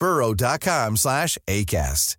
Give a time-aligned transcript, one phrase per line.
[0.00, 2.16] burrow.com slash ACAST.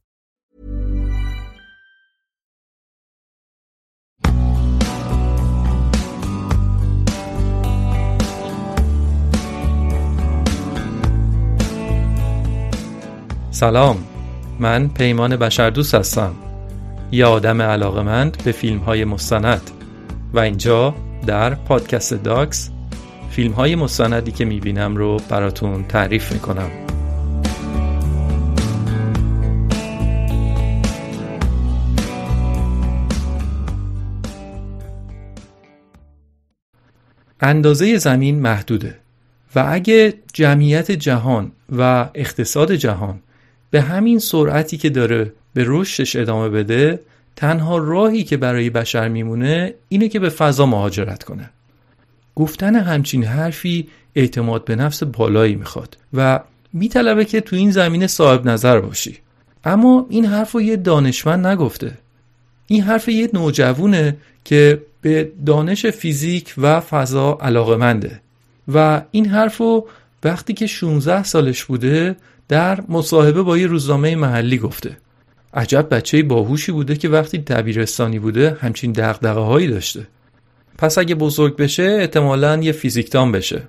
[13.51, 14.07] سلام.
[14.59, 16.35] من پیمان بشردوست هستم.
[17.11, 19.71] یه آدم علاقمند به فیلم های مستند.
[20.33, 22.69] و اینجا در پادکست داکس
[23.31, 26.88] فیلم های مستندی که می‌بینم رو براتون تعریف می‌کنم.
[37.41, 38.95] اندازه زمین محدوده
[39.55, 43.19] و اگه جمعیت جهان و اقتصاد جهان
[43.71, 46.99] به همین سرعتی که داره به رشدش ادامه بده
[47.35, 51.49] تنها راهی که برای بشر میمونه اینه که به فضا مهاجرت کنه.
[52.35, 56.39] گفتن همچین حرفی اعتماد به نفس بالایی می‌خواد و
[56.73, 59.17] میطلبه که تو این زمینه صاحب نظر باشی.
[59.63, 61.97] اما این حرف رو یه دانشمند نگفته.
[62.67, 67.99] این حرف یه نوجوونه که به دانش فیزیک و فضا علاقه
[68.67, 69.87] و این حرف رو
[70.23, 72.15] وقتی که 16 سالش بوده
[72.47, 74.97] در مصاحبه با یه روزنامه محلی گفته.
[75.53, 80.07] عجب بچه باهوشی بوده که وقتی دبیرستانی بوده همچین دغدغه هایی داشته.
[80.77, 83.61] پس اگه بزرگ بشه احتمالا یه فیزیکدان بشه.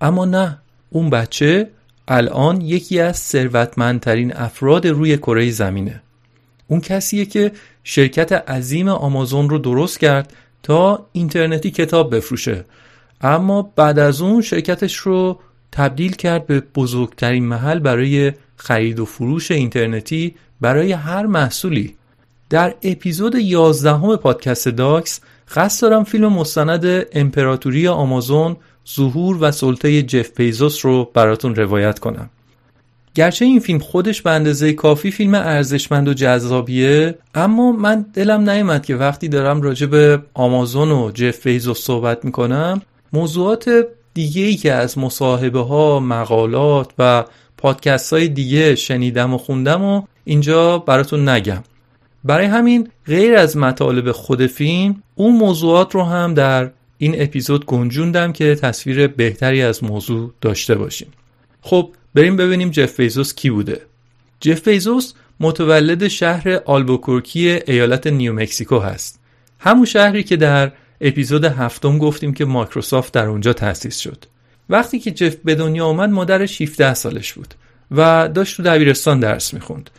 [0.00, 0.58] اما نه
[0.90, 1.70] اون بچه
[2.08, 6.02] الان یکی از ثروتمندترین افراد روی کره زمینه.
[6.68, 7.52] اون کسیه که
[7.84, 10.32] شرکت عظیم آمازون رو درست کرد
[10.62, 12.64] تا اینترنتی کتاب بفروشه.
[13.20, 15.38] اما بعد از اون شرکتش رو
[15.72, 21.96] تبدیل کرد به بزرگترین محل برای خرید و فروش اینترنتی برای هر محصولی.
[22.50, 25.20] در اپیزود 11 هم پادکست داکس
[25.54, 28.56] قصد دارم فیلم مستند امپراتوری آمازون
[28.94, 32.30] ظهور و سلطه جف بیزوس رو براتون روایت کنم.
[33.18, 38.86] گرچه این فیلم خودش به اندازه کافی فیلم ارزشمند و جذابیه اما من دلم نیومد
[38.86, 43.70] که وقتی دارم راجع به آمازون و جف بیزوس صحبت می‌کنم موضوعات
[44.14, 47.24] دیگه ای که از مصاحبه ها مقالات و
[47.56, 51.62] پادکست های دیگه شنیدم و خوندم و اینجا براتون نگم.
[52.24, 58.32] برای همین غیر از مطالب خود فیلم اون موضوعات رو هم در این اپیزود گنجوندم
[58.32, 61.08] که تصویر بهتری از موضوع داشته باشیم.
[61.60, 63.80] خب بریم ببینیم جف بیزوس کی بوده.
[64.40, 69.20] جف بیزوس متولد شهر آلبوکورکی ایالت نیومکسیکو هست.
[69.58, 74.24] همون شهری که در اپیزود هفتم گفتیم که مایکروسافت در اونجا تأسیس شد.
[74.70, 77.54] وقتی که جف به دنیا آمد مادرش 17 سالش بود
[77.90, 79.90] و داشت تو دبیرستان درس می‌خوند.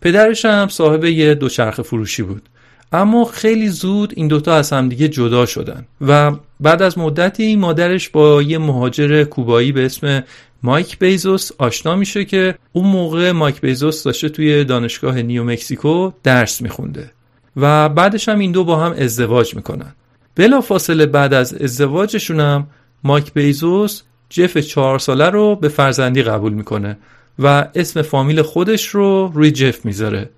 [0.00, 2.48] پدرش هم صاحب یه دوچرخه فروشی بود.
[2.92, 8.42] اما خیلی زود این دوتا از همدیگه جدا شدن و بعد از مدتی مادرش با
[8.42, 10.24] یه مهاجر کوبایی به اسم
[10.62, 16.60] مایک بیزوس آشنا میشه که اون موقع مایک بیزوس داشته توی دانشگاه نیو مکسیکو درس
[16.60, 17.10] میخونده
[17.56, 19.94] و بعدش هم این دو با هم ازدواج می‌کنن.
[20.36, 22.66] بلا فاصله بعد از ازدواجشون هم
[23.04, 26.98] مایک بیزوس جف چهار ساله رو به فرزندی قبول می‌کنه
[27.38, 30.30] و اسم فامیل خودش رو روی جف می‌ذاره.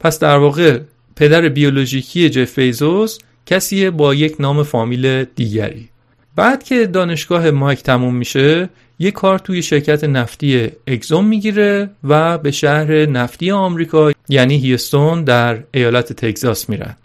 [0.00, 0.80] پس در واقع
[1.16, 5.91] پدر بیولوژیکی جف بیزوس کسیه با یک نام فامیل دیگری.
[6.36, 8.68] بعد که دانشگاه مایک تموم میشه
[8.98, 15.58] یک کار توی شرکت نفتی اگزوم می‌گیره و به شهر نفتی آمریکا یعنی هیستون در
[15.74, 16.96] ایالت تگزاس میرن.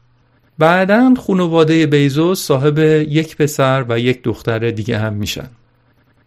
[0.59, 2.79] بعدا خانواده بیزوس صاحب
[3.09, 5.47] یک پسر و یک دختر دیگه هم میشن.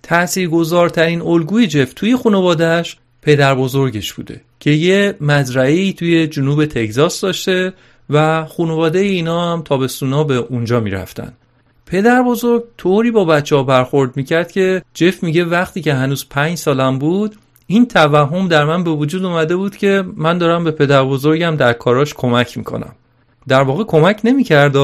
[0.03, 7.73] تاثیرگذارترین الگوی جف توی خانوادهش پدر بزرگش بوده که یه مزرعه توی جنوب تگزاس داشته
[8.11, 11.33] و خانواده اینا هم تابستونا به اونجا می‌رفتن.
[11.91, 16.59] پدر بزرگ طوری با بچه ها برخورد می‌کرد که جف میگه وقتی که هنوز پنج
[16.59, 21.05] سالم بود این توهم در من به وجود اومده بود که من دارم به پدر
[21.05, 22.93] بزرگم در کاراش کمک می‌کنم.
[23.49, 24.77] در واقع کمک نمی‌کرد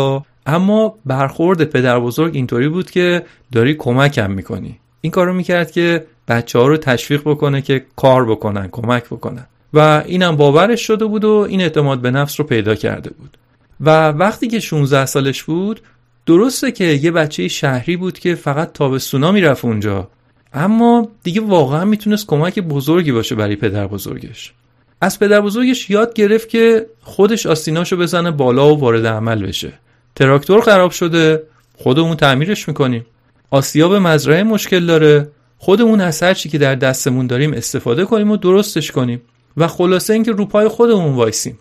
[0.46, 3.22] اما برخورد پدر بزرگ اینطوری بود که
[3.52, 4.78] داری کمکم می‌کنی.
[5.00, 9.46] این کارو می‌کرد که بچه ها رو تشویق بکنه که کار بکنن کمک بکنن.
[9.74, 13.38] و اینم باورش شده بود و این اعتماد به نفس رو پیدا کرده بود.
[13.80, 15.80] و وقتی که 16 سالش بود
[16.26, 20.08] درسته که یه بچه شهری بود که فقط تابستونا می‌رفت اونجا.
[20.52, 24.52] اما دیگه واقعا می‌تونست کمک بزرگی باشه برای پدر بزرگش.
[25.00, 29.72] از پدر بزرگش یاد گرفت که خودش آستیناشو بزنه بالا و وارد عمل بشه.
[30.14, 31.42] تراکتور خراب شده
[31.76, 33.06] خودمون تعمیرش می‌کنیم.
[33.50, 35.28] آسیاب مزرعه مشکل داره.
[35.58, 39.22] خودمون از هر چی که در دستمون داریم استفاده کنیم و درستش کنیم.
[39.56, 41.58] و خلاصه اینکه رو پای خودمون وایسیم.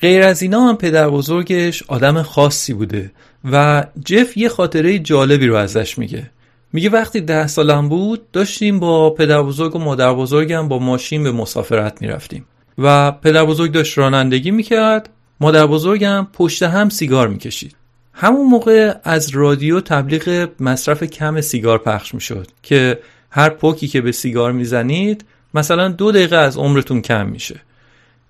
[0.00, 3.10] غیر از اینا هم پدر بزرگش آدم خاصی بوده
[3.52, 6.30] و جف یه خاطره جالبی رو ازش میگه.
[6.72, 11.32] میگه وقتی ده سالم بود داشتیم با پدر بزرگ و مادر بزرگم با ماشین به
[11.32, 12.44] مسافرت می‌رفتیم
[12.78, 15.08] و پدر بزرگ داشت رانندگی می‌کرد
[15.40, 17.76] مادر بزرگم پشت هم سیگار می‌کشید.
[18.12, 22.98] همون موقع از رادیو تبلیغ مصرف کم سیگار پخش می‌شد که
[23.30, 25.24] هر پوکی که به سیگار می‌زنید
[25.54, 27.60] مثلا دو دقیقه از عمرتون کم میشه.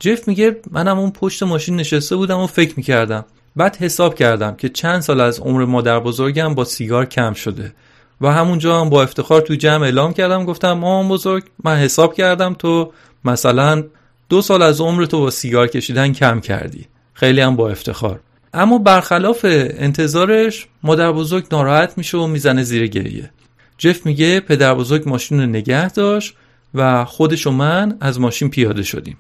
[0.00, 3.24] جف میگه منم اون پشت ماشین نشسته بودم و فکر می‌کردم.
[3.56, 7.72] بعد حساب کردم که چند سال از عمر مادر بزرگم با سیگار کم شده.
[8.20, 12.54] و همونجا هم با افتخار تو جمع اعلام کردم گفتم مامان بزرگ من حساب کردم
[12.54, 12.92] تو
[13.24, 13.84] مثلا
[14.28, 16.86] دو سال از عمر تو با سیگار کشیدن کم کردی.
[17.14, 18.20] خیلی هم با افتخار.
[18.54, 23.30] اما برخلاف انتظارش مادر بزرگ ناراحت میشه و می‌زنه زیر گریه.
[23.78, 26.34] جف میگه پدر بزرگ ماشین رو نگه داشت
[26.74, 29.16] و خودش و من از ماشین پیاده شدیم.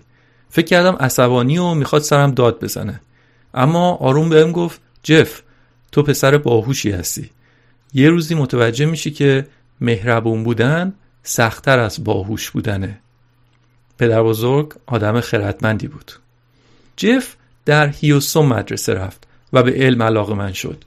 [0.50, 3.00] فکر کردم عصبانی و می‌خواد سرم داد بزنه.
[3.54, 5.42] اما آروم بهم گفت جف
[5.92, 7.30] تو پسر باهوشی هستی.
[7.94, 9.46] یه روزی متوجه میشی که
[9.80, 10.92] مهربون بودن
[11.22, 12.98] سختتر از باهوش بودنه.
[13.98, 16.12] پدر بزرگ آدم خردمندی بود.
[16.96, 20.84] جف در هیوستون مدرسه رفت و به علم علاقه من شد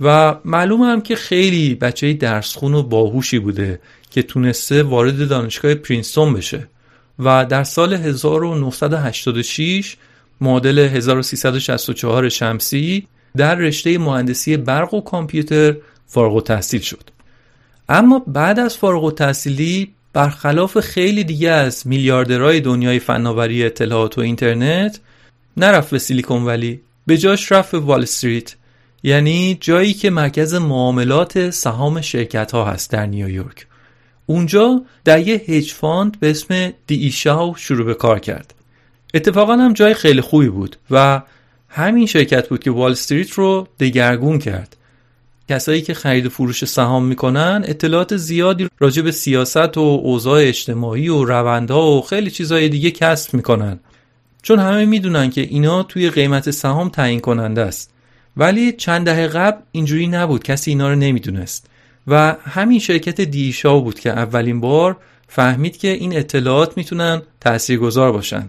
[0.00, 6.34] و معلوم هم که خیلی بچه درسخون و باهوشی بوده که تونسته وارد دانشگاه پرینستون
[6.34, 6.66] بشه.
[7.18, 9.96] و در سال 1986
[10.40, 15.76] معادل 1364 شمسی در رشته مهندسی برق و کامپیوتر
[16.06, 17.10] فارغ التحصیل شد.
[17.88, 25.00] اما بعد از فارغ التحصیلی برخلاف خیلی دیگه از میلیاردرهای دنیای فناوری اطلاعات و اینترنت
[25.56, 26.80] نرفت به سیلیکون ولی.
[27.06, 28.56] به جاش رفت به وال استریت
[29.02, 33.66] یعنی جایی که مرکز معاملات سهام شرکت ها هست در نیویورک.
[34.26, 38.54] اونجا در یه hedge fund به اسم دی ای شاو شروع به کار کرد.
[39.14, 41.22] اتفاقا هم جای خیلی خوبی بود و
[41.68, 44.76] همین شرکت بود که وال استریت رو دگرگون کرد.
[45.48, 51.08] کسایی که خرید و فروش سهام می‌کنن اطلاعات زیادی راجع به سیاست و اوضاع اجتماعی
[51.08, 53.80] و روندها و خیلی چیزهای دیگه کسب می‌کنن.
[54.42, 57.90] چون همه می‌دونن که اینا توی قیمت سهام تعیین کننده است.
[58.36, 60.42] ولی چند دهه قبل اینجوری نبود.
[60.42, 61.66] کسی اینا رو نمی‌دونست.
[62.06, 64.96] و همین شرکت دیشا بود که اولین بار
[65.28, 68.48] فهمید که این اطلاعات می‌تونن تاثیرگذار باشن.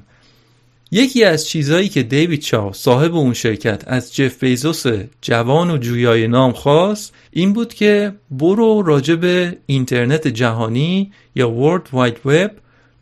[0.91, 4.83] یکی از چیزهایی که دیوید شاو صاحب اون شرکت از جف بیزوس
[5.21, 11.89] جوان و جویای نام خواست این بود که برو راجع به اینترنت جهانی یا ورد
[11.91, 12.51] واید وب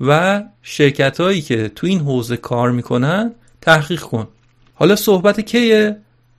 [0.02, 3.32] و شرکت هایی که تو این حوزه کار می‌کنن
[3.62, 4.28] تحقیق کن.
[4.74, 5.98] حالا صحبت کیه؟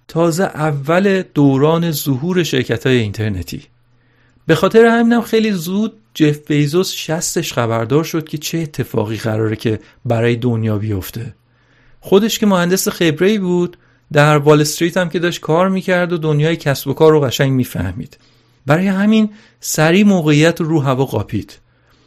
[0.09, 3.63] تازه اول دوران ظهور شرکت های اینترنتی.
[4.47, 9.81] به خاطر همینم خیلی زود جف بیزوس شستش خبردار شد که چه اتفاقی قراره که
[10.05, 11.35] برای دنیا بیفته.
[12.01, 13.77] خودش که مهندس خبره بود
[14.13, 17.53] در وال استریت هم که داشت کار می‌کرد و دنیای کسب و کار رو قشنگ
[17.53, 18.19] می‌فهمید.
[18.67, 21.59] برای همین سریع موقعیت رو هوا قاپید.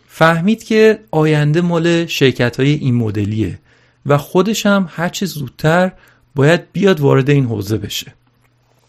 [0.07, 3.59] فهمید که آینده مال شرکت های این مدلیه
[4.05, 5.91] و خودش هم هرچه زودتر
[6.35, 8.13] باید بیاد وارد این حوزه بشه.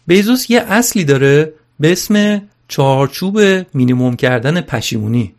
[0.07, 3.39] بیزوس یه اصلی داره به اسم چارچوب
[3.73, 5.33] مینیموم کردن پشیمونی.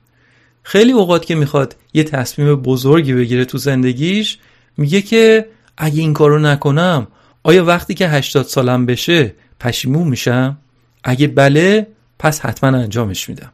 [0.62, 4.38] خیلی اوقات که می‌خواد یه تصمیم بزرگی بگیره تو زندگیش
[4.76, 5.46] میگه که
[5.76, 7.06] اگه این کارو نکنم
[7.42, 10.58] آیا وقتی که 80 سالم بشه پشیمون میشم؟
[11.04, 11.86] اگه بله
[12.18, 13.52] پس حتما انجامش میدم.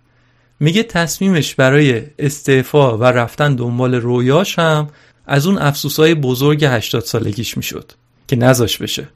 [0.61, 4.89] میگه تصمیمش برای استعفا و رفتن دنبال رویاش هم
[5.27, 7.93] از اون افسوسای بزرگ 80 سالگیش می‌شد
[8.29, 9.09] که نزاش بشه.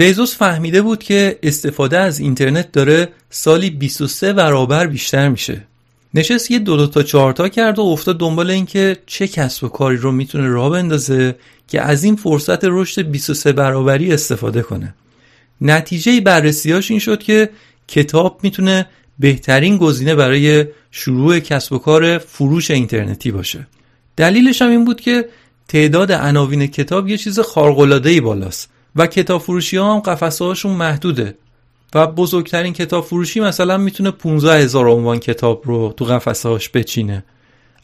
[0.00, 5.64] بیزوس فهمیده بود که استفاده از اینترنت داره سالی 23 برابر بیشتر میشه.
[6.14, 9.68] نشست یه دو, دو تا چهار تا کرد و افتاد دنبال اینکه چه کسب و
[9.68, 11.36] کاری رو می‌تونه راه بندازه
[11.68, 14.94] که از این فرصت رشد 23 برابری استفاده کنه.
[15.60, 17.50] نتیجه بررسیاش این شد که
[17.88, 18.86] کتاب می‌تونه
[19.18, 23.66] بهترین گزینه برای شروع کسب و کار فروش اینترنتی باشه.
[24.16, 25.28] دلیلش هم این بود که
[25.68, 31.36] تعداد عناوین کتاب یه چیز خارق‌العاده‌ای بالاست و کتاب فروشی ها هم قفسه هاشون محدوده.
[31.94, 37.24] و بزرگترین کتاب فروشی مثلا می‌تونه 15 هزار عنوان کتاب رو تو قفسه هاش بچینه.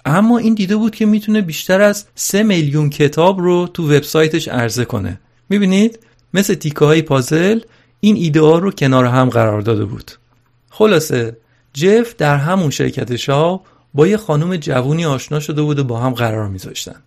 [0.04, 4.84] اما این دیده بود که می‌تونه بیشتر از 3 میلیون کتاب رو تو وبسایتش عرضه
[4.84, 5.20] کنه.
[5.48, 5.98] می‌بینید؟
[6.34, 7.60] مثل تیکه های پازل
[8.00, 10.10] این ایده ها رو کنار هم قرار داده بود.
[10.70, 11.36] خلاصه
[11.74, 13.60] جف در همون شرکت شاه
[13.94, 17.02] با یه خانم جوونی آشنا شده بود و با هم قرار میذاشتن.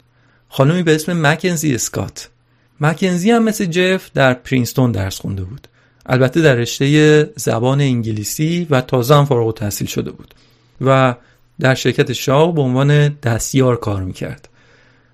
[0.49, 2.29] خانومی به اسم مکنزی اسکات.
[2.81, 5.67] مکنزی هم مثل جف در پرینستون درس خونده بود.
[6.05, 10.33] البته در رشته زبان انگلیسی و تازه هم فارغ التحصیل شده بود
[10.81, 11.15] و
[11.59, 14.49] در شرکت شاه به عنوان دستیار کار می‌کرد.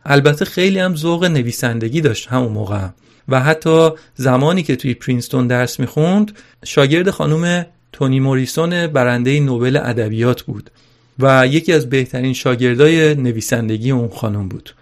[0.06, 2.88] البته خیلی هم ذوق نویسندگی داشت همون موقع.
[3.30, 6.32] و حتی زمانی که توی پرینستون درس می‌خوند
[6.66, 10.72] شاگرد خانم تونی موریسون برنده نوبل ادبیات بود
[11.20, 14.74] و یکی از بهترین شاگردای نویسندگی اون خانم بود.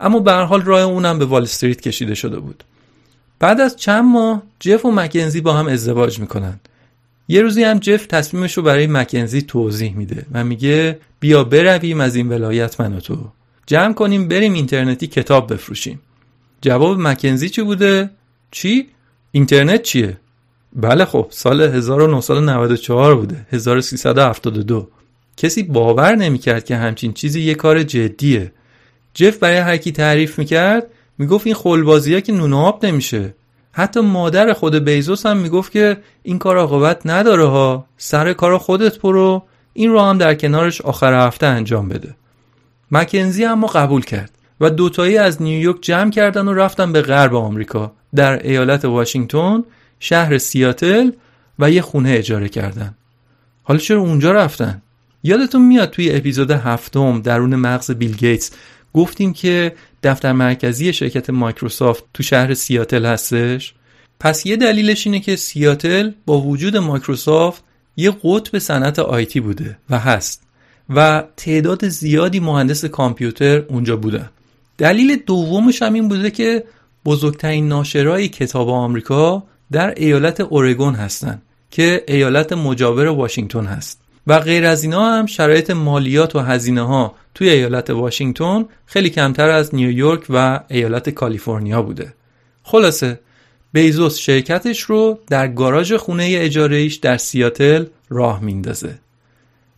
[0.00, 2.64] اما به هر حال راه اونم به وال استریت کشیده شده بود
[3.38, 6.60] بعد از چند ماه جف و مکنزی با هم ازدواج می‌کنن
[7.28, 12.16] یه روزی هم جف تصمیمش رو برای مکنزی توضیح میده و میگه بیا برویم از
[12.16, 13.32] این ولایت من و تو
[13.66, 16.00] جمع کنیم بریم اینترنتی کتاب بفروشیم
[16.62, 18.10] جواب مکنزی چی بوده؟
[18.50, 18.88] چی؟
[19.32, 20.16] اینترنت چیه؟
[20.72, 24.88] بله خب سال 1994 بوده 1372
[25.36, 28.52] کسی باور نمی‌کرد که همچین چیزی یه کار جدیه
[29.14, 30.86] جف برای هر کی تعریف می‌کرد
[31.18, 33.34] می‌گفت این خلبازی ها که نون آب نمیشه.
[33.72, 38.98] حتی مادر خود بیزوس هم می‌گفت که این کار عاقبت نداره ها سر کار خودت
[38.98, 42.14] برو این رو هم در کنارش آخر هفته انجام بده.
[42.90, 47.92] مکنزی اما قبول کرد و دوتایی از نیویورک جمع کردن و رفتن به غرب آمریکا.
[48.14, 49.64] در ایالت واشنگتن
[50.00, 51.10] شهر سیاتل
[51.58, 52.94] و یه خونه اجاره کردن.
[53.62, 54.82] حالا چرا اونجا رفتن؟
[55.22, 58.50] یادتون میاد توی اپیزود هفتم درون مغز بیل گیتس
[58.94, 63.74] گفتیم که دفتر مرکزی شرکت مایکروسافت تو شهر سیاتل هستش.
[64.20, 67.64] پس یه دلیلش اینه که سیاتل با وجود مایکروسافت
[67.96, 70.42] یه قطب صنعت IT بوده و هست
[70.90, 74.30] و تعداد زیادی مهندس کامپیوتر اونجا بودن.
[74.78, 76.64] دلیل دومش هم این بوده که
[77.04, 79.42] بزرگترین ناشرای کتاب آمریکا
[79.72, 84.00] در ایالت اورگون هستن که ایالت مجاور واشنگتن هست.
[84.26, 89.48] و غیر از اینا هم شرایط مالیات و هزینه ها توی ایالت واشنگتن خیلی کمتر
[89.48, 92.14] از نیویورک و ایالت کالیفرنیا بوده.
[92.62, 93.20] خلاصه
[93.72, 98.98] بیزوس شرکتش رو در گاراژ خونه اجاره ایش در سیاتل راه میندازه.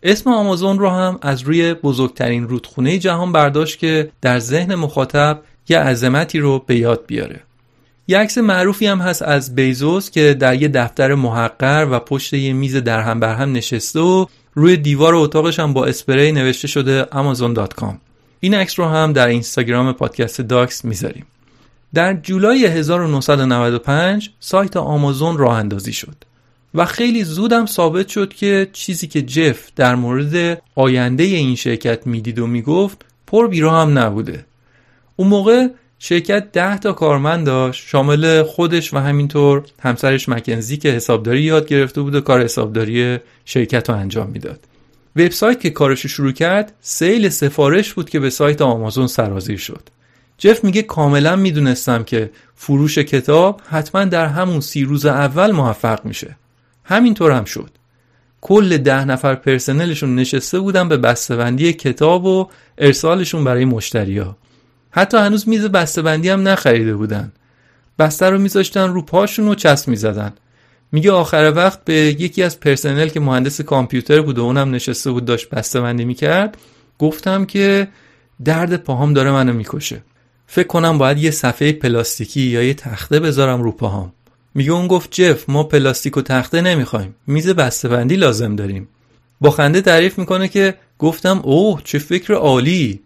[0.03, 5.79] اسم آمازون رو هم از روی بزرگترین رودخونه جهان برداشت که در ذهن مخاطب یه
[5.79, 7.39] عظمتی رو به یاد بیاره.
[8.07, 12.53] یه عکس معروفی هم هست از بیزوس که در یه دفتر محقر و پشت یه
[12.53, 17.07] میز در هم بر هم نشسته و روی دیوار اتاقش هم با اسپری نوشته شده
[17.11, 17.93] amazon.com
[18.39, 21.25] این عکس رو هم در اینستاگرام پادکست داکس می‌ذاریم.
[21.93, 26.15] در جولای 1995 سایت آمازون راه اندازی شد
[26.73, 32.39] و خیلی زودم ثابت شد که چیزی که جف در مورد آینده این شرکت می‌دید
[32.39, 34.45] و می‌گفت پر بیرا هم نبوده.
[35.15, 35.67] اون موقع
[36.05, 37.87] شرکت ده تا کارمند داشت.
[37.87, 43.89] شامل خودش و همینطور همسرش مکنزی که حسابداری یاد گرفته بود و کار حسابداری شرکت
[43.89, 44.59] رو انجام می‌داد.
[45.15, 49.89] وبسایت که کارش شروع کرد سیل سفارش بود که به سایت آمازون سرازیر شد.
[50.37, 56.37] جف میگه کاملا می‌دونستم که فروش کتاب حتما در همون سی روز اول موفق میشه.
[56.83, 57.69] همینطور هم شد.
[58.41, 64.37] کل ده نفر پرسنلشون نشسته بودن به بسته‌بندی کتاب و ارسالشون برای مشتریا
[64.95, 67.31] حتی هنوز میز بسته‌بندی هم نخریده بودن.
[67.99, 70.33] بسته رو میذاشتن رو پاشون و چسب می‌زدن.
[70.91, 75.25] میگه آخر وقت به یکی از پرسنل که مهندس کامپیوتر بود و اونم نشسته بود
[75.25, 76.57] داشت بسته بندی می‌کرد
[76.99, 77.87] گفتم که
[78.45, 80.03] درد پاهام داره منو می‌کشه.
[80.47, 84.13] فکر کنم باید یه صفحه پلاستیکی یا یه تخته بذارم رو پاهام.
[84.55, 87.15] میگه اون گفت جف ما پلاستیک و تخته نمی‌خوایم.
[87.27, 88.87] میز بسته‌بندی لازم داریم.
[89.41, 93.01] با خنده تعریف می‌کنه که گفتم اوه چه فکر عالی.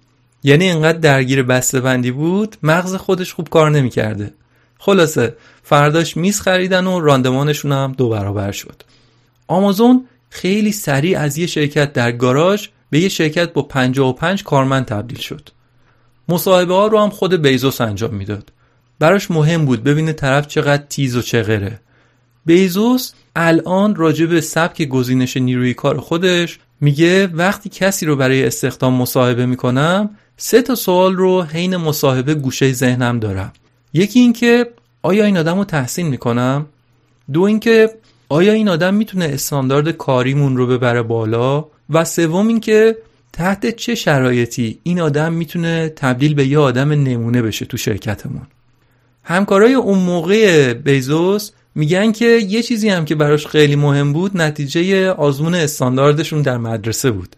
[0.48, 4.34] یعنی اینقدر درگیر بسته‌بندی بود مغز خودش خوب کار نمی‌کرده.
[4.80, 8.84] خلاصه فرداش میز خریدن و راندمانشون هم دو برابر شد.
[9.48, 15.20] آمازون خیلی سریع از یه شرکت در گاراژ به یه شرکت با 55 کارمند تبدیل
[15.20, 15.50] شد.
[16.30, 18.52] مصاحبه ها رو هم خود بیزوس انجام می‌داد.
[19.00, 21.80] براش مهم بود ببینه طرف چقدر تیز و چغره.
[22.46, 28.94] بیزوس الان راجع به سبک گزینش نیروی کار خودش میگه وقتی کسی رو برای استخدام
[28.94, 33.54] مصاحبه می‌کنم سه تا سوال رو حین مصاحبه گوشه ذهنم دارم.
[33.94, 34.68] یکی اینکه
[35.02, 36.66] آیا این آدم رو تحسین می‌کنم؟
[37.34, 37.90] دو اینکه
[38.30, 42.98] آیا این آدم می‌تونه استاندارد کاریمون رو ببره بالا؟ و سوم اینکه
[43.34, 48.48] تحت چه شرایطی این آدم می‌تونه تبدیل به یه آدم نمونه بشه تو شرکتمون؟
[49.24, 55.12] همکارای اون موقع بیزوس میگن که یه چیزی هم که براش خیلی مهم بود نتیجه
[55.12, 57.36] آزمون استانداردشون در مدرسه بود.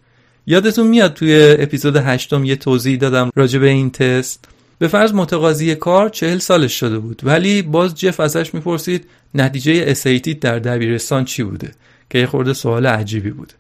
[0.51, 4.45] یادتون میاد توی اپیزود هشتم یه توضیح دادم راجع به این تست.
[4.79, 10.33] به فرض متقاضی کار چهل سالش شده بود ولی باز جف ازش می‌پرسید نتیجه اسیتی
[10.33, 11.71] در دبیرستان چی بوده؟
[12.09, 13.53] که یه خورده سوال عجیبی بود.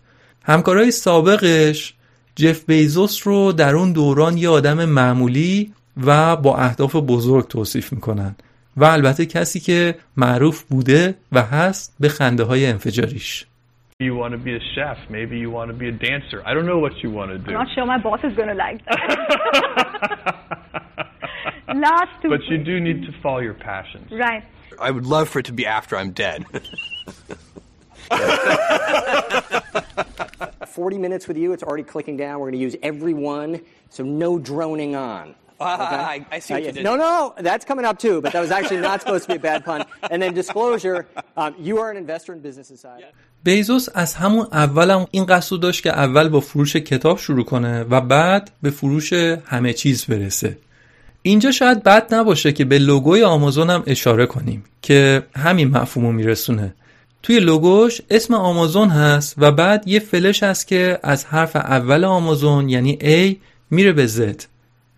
[0.43, 1.93] همکارای سابقش
[2.35, 5.73] جف بیزوس رو در اون دوران یه آدم معمولی
[6.05, 8.35] و با اهداف بزرگ توصیف می‌کنن
[8.77, 13.45] و البته کسی که معروف بوده و هست به خنده های انفجاریش.
[14.01, 14.97] Maybe you want to be a chef.
[15.09, 16.41] Maybe you want to be a dancer.
[16.45, 17.47] I don't know what you want to do.
[17.51, 20.37] I'm not sure my boss is going to like that.
[21.75, 22.29] Last two.
[22.29, 24.09] But you do need to follow your passions.
[24.09, 24.45] Right.
[24.79, 26.45] I would love for it to be after I'm dead.
[30.65, 32.39] 40 minutes with you, it's already clicking down.
[32.39, 35.35] We're going to use every one, so no droning on.
[35.59, 36.83] I, I see what Uh, you did.
[36.85, 39.39] No, no, that's coming up too, but that was actually not supposed to be a
[39.41, 39.83] bad pun.
[40.09, 43.07] And then disclosure, um, you are an investor in Business Insider.
[43.43, 48.01] بیزوس از همون اولم این قصد داشت که اول با فروش کتاب شروع کنه و
[48.01, 49.13] بعد به فروش
[49.45, 50.57] همه چیز برسه.
[51.21, 56.11] اینجا شاید بد نباشه که به لوگوی آمازون هم اشاره کنیم که همین مفهوم رو
[56.11, 56.73] میرسونه.
[57.23, 62.69] توی لوگوش اسم آمازون هست و بعد یه فلش هست که از حرف اول آمازون
[62.69, 63.35] یعنی A
[63.71, 64.43] میره به Z.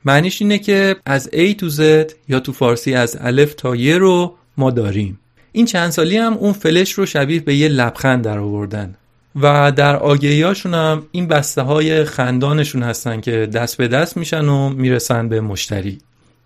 [0.06, 4.36] معنیش اینه که از A تو Z یا تو فارسی از الف تا ی رو
[4.58, 5.20] ما داریم.
[5.52, 8.96] این چند سالی هم اون فلش رو شبیه به یه لبخند در آوردن.
[9.36, 14.70] و در آگهیاشون هم این بسته های خندانشون هستن که دست به دست میشن و
[14.70, 15.98] می‌رسن به مشتری.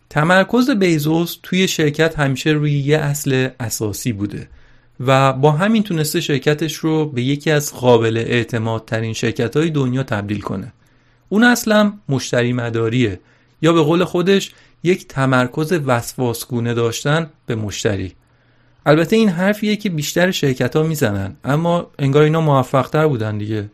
[0.10, 4.48] تمرکز بیزوس توی شرکت همیشه روی یه اصل اساسی بوده
[5.00, 10.04] و با همین تونسته شرکتش رو به یکی از قابل اعتماد ترین شرکت های دنیا
[10.04, 10.74] تبدیل کنه.
[11.30, 13.20] اون اصلا مشتری مداریه
[13.62, 14.52] یا به قول خودش
[14.84, 18.14] یک تمرکز وسواسگونه داشتن به مشتری.
[18.86, 23.70] البته این حرفیه که بیشتر شرکت ها می‌زنن اما انگار اینا موفق تر بودن دیگه.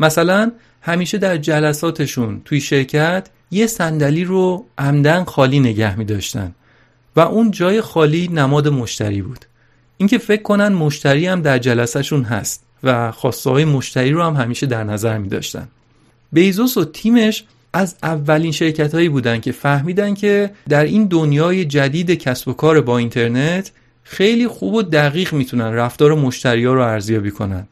[0.00, 6.54] مثلا همیشه در جلساتشون توی شرکت یه صندلی رو عمدن خالی نگه می داشتن
[7.16, 9.44] و اون جای خالی نماد مشتری بود.
[9.96, 14.66] اینکه فکر کنن مشتری هم در جلسهشون هست و خواسته های مشتری رو هم همیشه
[14.66, 15.68] در نظر می داشتن
[16.32, 22.10] بیزوس و تیمش از اولین شرکت هایی بودن که فهمیدن که در این دنیای جدید
[22.10, 23.70] کسب و کار با اینترنت
[24.10, 27.68] خیلی خوب و دقیق می‌تونن رفتار مشتری ها رو ارزیابی کنن.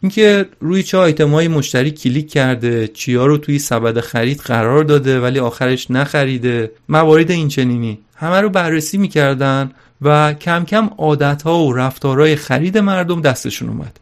[0.00, 5.38] اینکه روی چه آیتمایی مشتری کلیک کرده چیا رو توی سبد خرید قرار داده ولی
[5.38, 9.70] آخرش نخریده موارد این چنینی همه رو بررسی می‌کردن
[10.02, 14.00] و کم کم عادتها و رفتارهای خرید مردم دستشون اومد.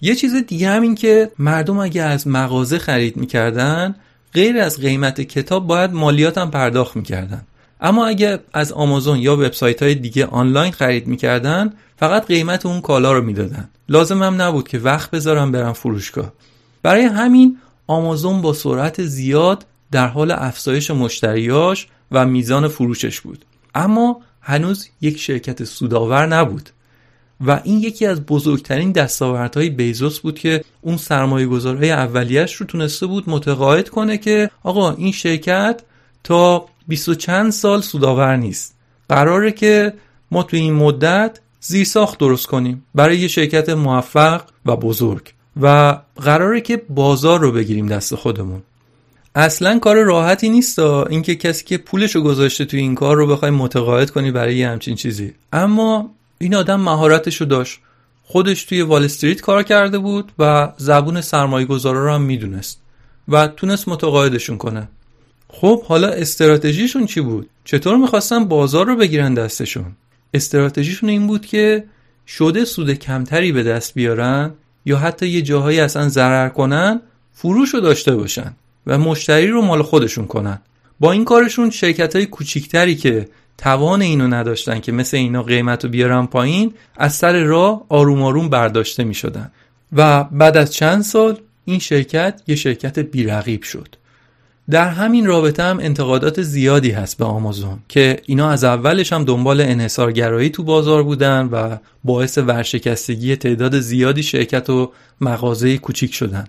[0.00, 3.94] یه چیز دیگه هم این که مردم اگه از مغازه خرید می‌کردن
[4.34, 7.42] غیر از قیمت کتاب باید مالیات هم پرداخت می‌کردن.
[7.80, 13.12] اما اگه از آمازون یا وبسایت های دیگه آنلاین خرید می‌کردن فقط قیمت اون کالا
[13.12, 13.68] رو می‌دادن.
[13.88, 16.32] لازم هم نبود که وقت بذارم برم فروشگاه.
[16.82, 23.44] برای همین آمازون با سرعت زیاد در حال افزایش مشتریاش و میزان فروشش بود.
[23.74, 26.70] اما هنوز یک شرکت سودآور نبود
[27.46, 33.06] و این یکی از بزرگترین دستاوردهای بیزوس بود که اون سرمایه گذارهای اولیش رو تونسته
[33.06, 35.80] بود متقاعد کنه که آقا این شرکت
[36.24, 38.74] تا بیست و چند سال سودآور نیست.
[39.08, 39.94] قراره که
[40.30, 45.32] ما توی این مدت زیرساخت درست کنیم برای یه شرکت موفق و بزرگ.
[45.62, 48.62] و قراره که بازار رو بگیریم دست خودمون.
[49.34, 53.50] اصلا کار راحتی نیست اینکه کسی که پولش رو گذاشته توی این کار رو بخوای
[53.50, 55.34] متقاعد کنی برای یه همچین چیزی.
[55.52, 57.80] اما این آدم مهارتش رو داشت.
[58.24, 62.80] خودش توی وال استریت کار کرده بود و زبون سرمایه گذارا رو هم می‌دونست
[63.28, 64.88] و تونست متقاعدشون کنه.
[65.48, 69.86] خب حالا استراتژیشون چی بود؟ چطور می‌خواستن بازار رو بگیرن دستشون؟
[70.34, 71.84] استراتژیشون این بود که
[72.26, 74.52] شده سود کمتری به دست بیارن
[74.84, 77.00] یا حتی یه جاهایی اصلا ضرر کنن
[77.32, 78.54] فروش رو داشته باشن
[78.86, 80.58] و مشتری رو مال خودشون کنن.
[81.00, 85.90] با این کارشون شرکت های کوچیکتری که توان اینو نداشتن که مثل اینا قیمت رو
[85.90, 89.50] بیارن پایین از سر راه آروم آروم برداشته می شدن
[89.92, 93.88] و بعد از چند سال این شرکت یه شرکت بیرقیب شد.
[94.70, 99.60] در همین رابطه هم انتقادات زیادی هست به آمازون که اینا از اولش هم دنبال
[99.60, 106.44] انحصارگرایی تو بازار بودن و باعث ورشکستگی تعداد زیادی شرکت و مغازه کوچیک شدن.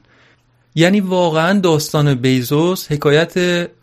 [0.75, 3.33] یعنی واقعا داستان بیزوس حکایت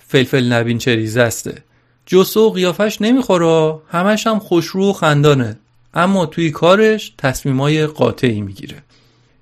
[0.09, 1.63] فلفل نبین چریزه استه
[2.07, 5.59] جسو و قیافش نمی‌خوره همش هم خوشرو و خندانه.
[5.95, 8.83] اما توی کارش تصمیمای قاطعی می‌گیره.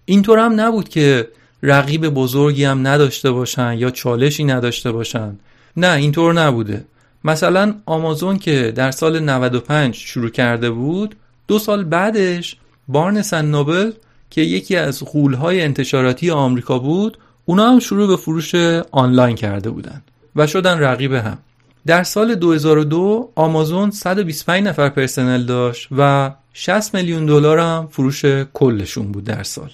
[0.05, 1.29] اینطور هم نبود که
[1.67, 5.37] رقیب بزرگی هم نداشته باشن یا چالشی نداشته باشن.
[5.77, 6.85] نه اینطور نبوده.
[7.25, 11.17] مثلا آمازون که در سال 95 شروع کرده بود
[11.49, 12.57] دو سال بعدش
[12.89, 13.91] بارنس نوبل
[14.31, 18.55] که یکی از غولهای انتشاراتی آمریکا بود اونا هم شروع به فروش
[18.91, 20.03] آنلاین کرده بودن
[20.37, 21.39] و شدن رقیب هم.
[21.87, 29.13] در سال 2002 آمازون 125 نفر پرسنل داشت و 60 میلیون دلار هم فروش کلشون
[29.13, 29.71] بود در سال.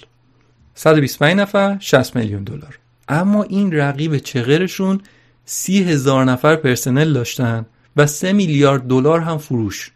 [0.81, 2.79] 125 نفر 60 میلیون دلار.
[3.09, 5.01] اما این رقیب چغرشون
[5.45, 7.66] 30 هزار نفر پرسنل داشتن
[7.97, 9.90] و 3 میلیارد دلار هم فروش.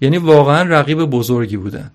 [0.00, 1.90] یعنی واقعا رقیب بزرگی بودن.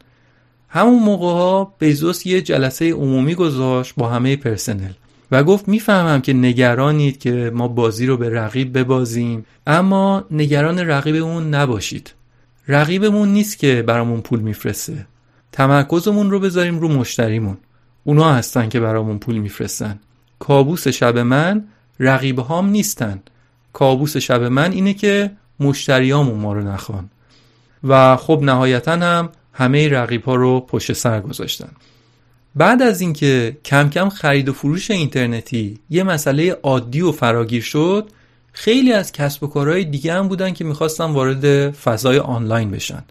[0.69, 4.91] همون موقع ها بیزوس یه جلسه عمومی گذاشت با همه پرسنل
[5.31, 11.15] و گفت می‌فهمم که نگرانید که ما بازی رو به رقیب ببازیم اما نگران رقیب
[11.15, 12.13] اون نباشید.
[12.67, 15.07] رقیبمون نیست که برامون پول میفرسته.
[15.51, 17.57] تمرکزمون رو بذاریم رو مشتریمون.
[18.07, 19.99] اونا هستن که برامون پول میفرستن.
[20.39, 21.63] کابوس شب من
[21.99, 23.21] رقیب هام نیستن.
[23.73, 27.09] کابوس شب من اینه که مشتریامون ما رو نخوان.
[27.83, 31.69] و خب نهایتا هم همه رقیب ها رو پشت سر گذاشتن.
[32.55, 38.09] بعد از اینکه کم کم خرید و فروش اینترنتی یه مسئله عادی و فراگیر شد
[38.53, 43.03] خیلی از کسب و کارهای دیگه هم بودن که می‌خواستن وارد فضای آنلاین بشن.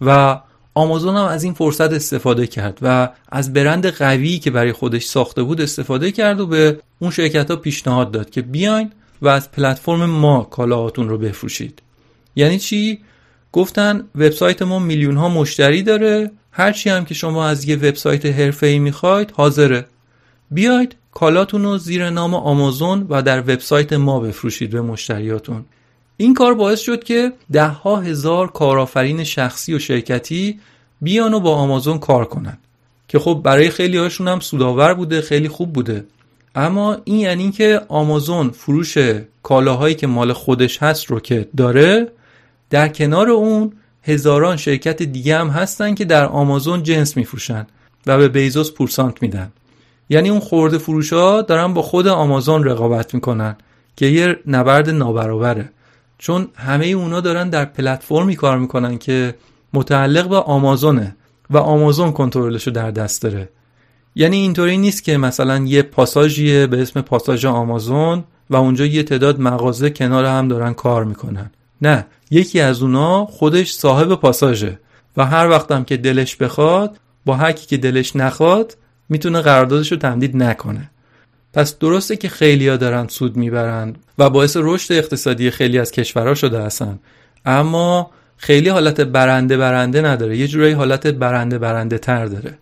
[0.00, 0.40] و
[0.74, 5.42] آمازون هم از این فرصت استفاده کرد و از برند قوی که برای خودش ساخته
[5.42, 8.90] بود استفاده کرد و به اون شرکت ها پیشنهاد داد که بیاین
[9.22, 11.82] و از پلتفرم ما کالاهاتون رو بفروشید.
[12.36, 12.98] یعنی چی؟
[13.52, 18.78] گفتن وبسایت ما میلیون ها مشتری داره هرچی هم که شما از یه وبسایت حرفه‌ای
[18.78, 19.86] می‌خواید حاضره.
[20.50, 25.64] بیاید کالاتون رو زیر نام آمازون و در وبسایت ما بفروشید به مشتریاتون.
[26.16, 30.60] این کار باعث شد که ده ها هزار کارآفرین شخصی و شرکتی
[31.00, 32.58] بیان و با آمازون کار کنن.
[33.08, 36.04] که خب برای خیلی هاشون هم سودآور بوده خیلی خوب بوده.
[36.54, 38.98] اما این یعنی که آمازون فروش
[39.42, 42.08] کالاهایی که مال خودش هست رو که داره
[42.70, 43.72] در کنار اون
[44.02, 47.66] هزاران شرکت دیگه هم هستن که در آمازون جنس میفروشن
[48.06, 49.52] و به بیزوس پورسانت میدن.
[50.10, 53.56] یعنی اون خورده فروش ها دارن با خود آمازون رقابت می‌کنن
[53.96, 55.68] که یه نبرد نابرابره.
[56.22, 59.34] چون همه اونا دارن در پلتفرمی کار می‌کنن که
[59.72, 61.16] متعلق به آمازونه
[61.50, 63.48] و آمازون کنترلش رو در دست داره.
[64.14, 69.40] یعنی اینطوری نیست که مثلا یه پاساژیه به اسم پاساژ آمازون و اونجا یه تعداد
[69.40, 71.50] مغازه کنار هم دارن کار می‌کنن.
[71.82, 74.78] نه یکی از اونا خودش صاحب پاساژه
[75.16, 78.76] و هر وقتم که دلش بخواد با هرکی که دلش نخواد
[79.08, 80.90] می‌تونه قراردادش رو تمدید نکنه.
[81.52, 86.62] پس درسته که خیلیا دارن سود می‌برند و باعث رشد اقتصادی خیلی از کشورها شده
[86.62, 86.98] هستن.
[87.44, 90.36] اما خیلی حالت برنده برنده نداره.
[90.36, 92.58] یه جورایی حالت برنده برنده تر داره.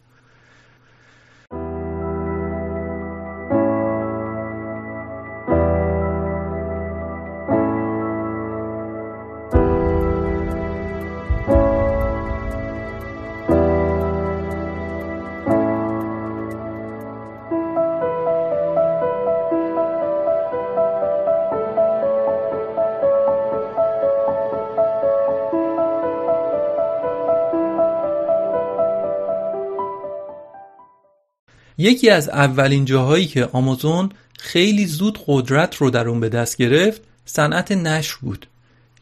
[31.80, 37.02] یکی از اولین جاهایی که آمازون خیلی زود قدرت رو در اون به دست گرفت
[37.24, 38.46] صنعت نشر بود.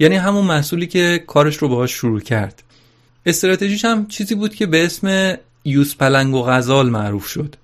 [0.01, 2.63] یعنی همون محصولی که کارش رو باهاش شروع کرد.
[3.27, 7.55] استراتژیش هم چیزی بود که به اسم یوز پلنگ و غزال معروف شد.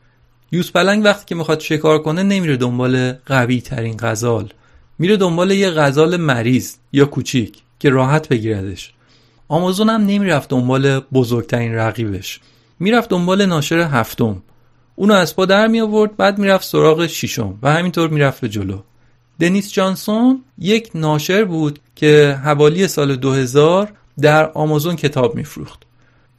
[0.53, 4.53] یوز پلنگ وقتی که می‌خواد شکار کنه نمیره دنبال قوی ترین غزال.
[4.98, 8.92] میره دنبال یه غزال مریض یا کوچیک که راحت بگیردش.
[9.48, 12.40] آمازون هم نمی‌رفت دنبال بزرگترین رقیبش.
[12.79, 14.42] می‌رفت دنبال ناشر هفتم.
[14.96, 18.78] اونو از پا در می آورد بعد می‌رفت سراغ شیشم و همینطور می‌رفت به جلو.
[19.40, 25.83] دنیس جانسون یک ناشر بود که حوالی سال 2000 در آمازون کتاب میفروخت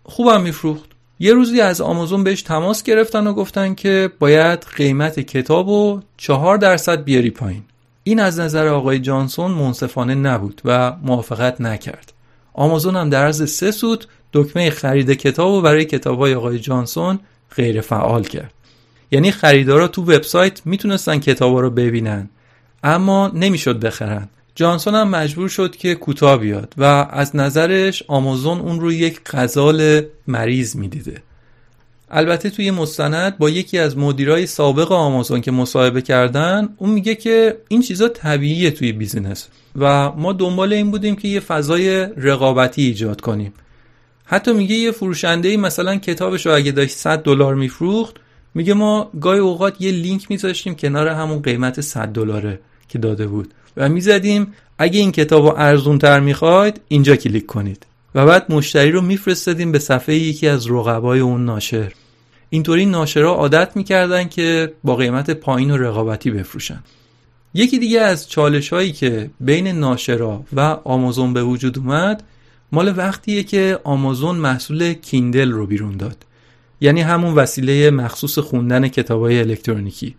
[0.03, 0.89] خوبم میفروخت
[1.19, 6.57] یه روزی از آمازون بهش تماس گرفتن و گفتن که باید قیمت کتاب و چهار
[6.57, 7.63] درصد بیاری پایین.
[8.03, 12.13] این از نظر آقای جانسون منصفانه نبود و موافقت نکرد.
[12.53, 17.19] آمازون هم در عرض سه سود دکمه خرید کتاب و برای کتاب های آقای جانسون
[17.55, 18.53] غیر فعال کرد.
[19.11, 22.29] یعنی خریدارا تو وبسایت می‌تونستن کتابا رو ببینن
[22.83, 24.29] اما نمی‌شد بخرن.
[24.55, 30.01] جانسون هم مجبور شد که کوتاه بیاد و از نظرش آمازون اون رو یک غزال
[30.27, 31.21] مریض می‌دیده.
[32.11, 37.57] البته توی مستند با یکی از مدیرای سابق آمازون که مصاحبه کردن اون میگه که
[37.67, 43.21] این چیزا طبیعیه توی بیزینس و ما دنبال این بودیم که یه فضای رقابتی ایجاد
[43.21, 43.53] کنیم.
[44.25, 48.15] حتی میگه یه فروشنده مثلا کتابش رو اگه داشت 100 دلار میفروخت
[48.53, 52.59] میگه ما گاهی اوقات یه لینک میذاشتیم کنار همون قیمت 100 دلاره
[52.89, 57.85] که داده بود و می‌زدیم اگه این کتاب رو ارزون تر می‌خواید اینجا کلیک کنید
[58.15, 61.91] و بعد مشتری رو میفرستادیم به صفحه یکی از رقبای اون ناشر.
[62.49, 66.83] اینطوری ناشرها عادت می‌کردن که با قیمت پایین و رقابتی بفروشن.
[67.53, 72.23] یکی دیگه از چالش هایی که بین ناشرا و آمازون به وجود اومد
[72.71, 76.17] مال وقتیه که آمازون محصول کیندل رو بیرون داد.
[76.81, 80.15] یعنی همون وسیله مخصوص خوندن کتابای الکترونیکی.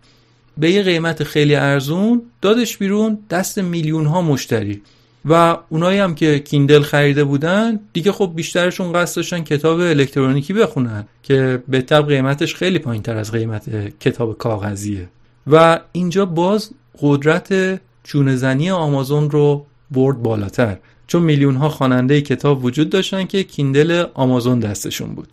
[0.59, 4.83] به یه قیمت خیلی ارزون دادش بیرون دست میلیون ها مشتری.
[5.29, 11.05] و اونایی هم که کیندل خریده بودن دیگه خب بیشترشون قصد داشتن کتاب الکترونیکی بخونن
[11.23, 15.09] که به طب قیمتش خیلی پایین تر از قیمت کتاب کاغذیه.
[15.47, 20.77] و اینجا باز قدرت چونه آمازون رو برد بالاتر.
[21.07, 25.29] چون میلیون ها خواننده کتاب وجود داشتن که کیندل آمازون دستشون بود.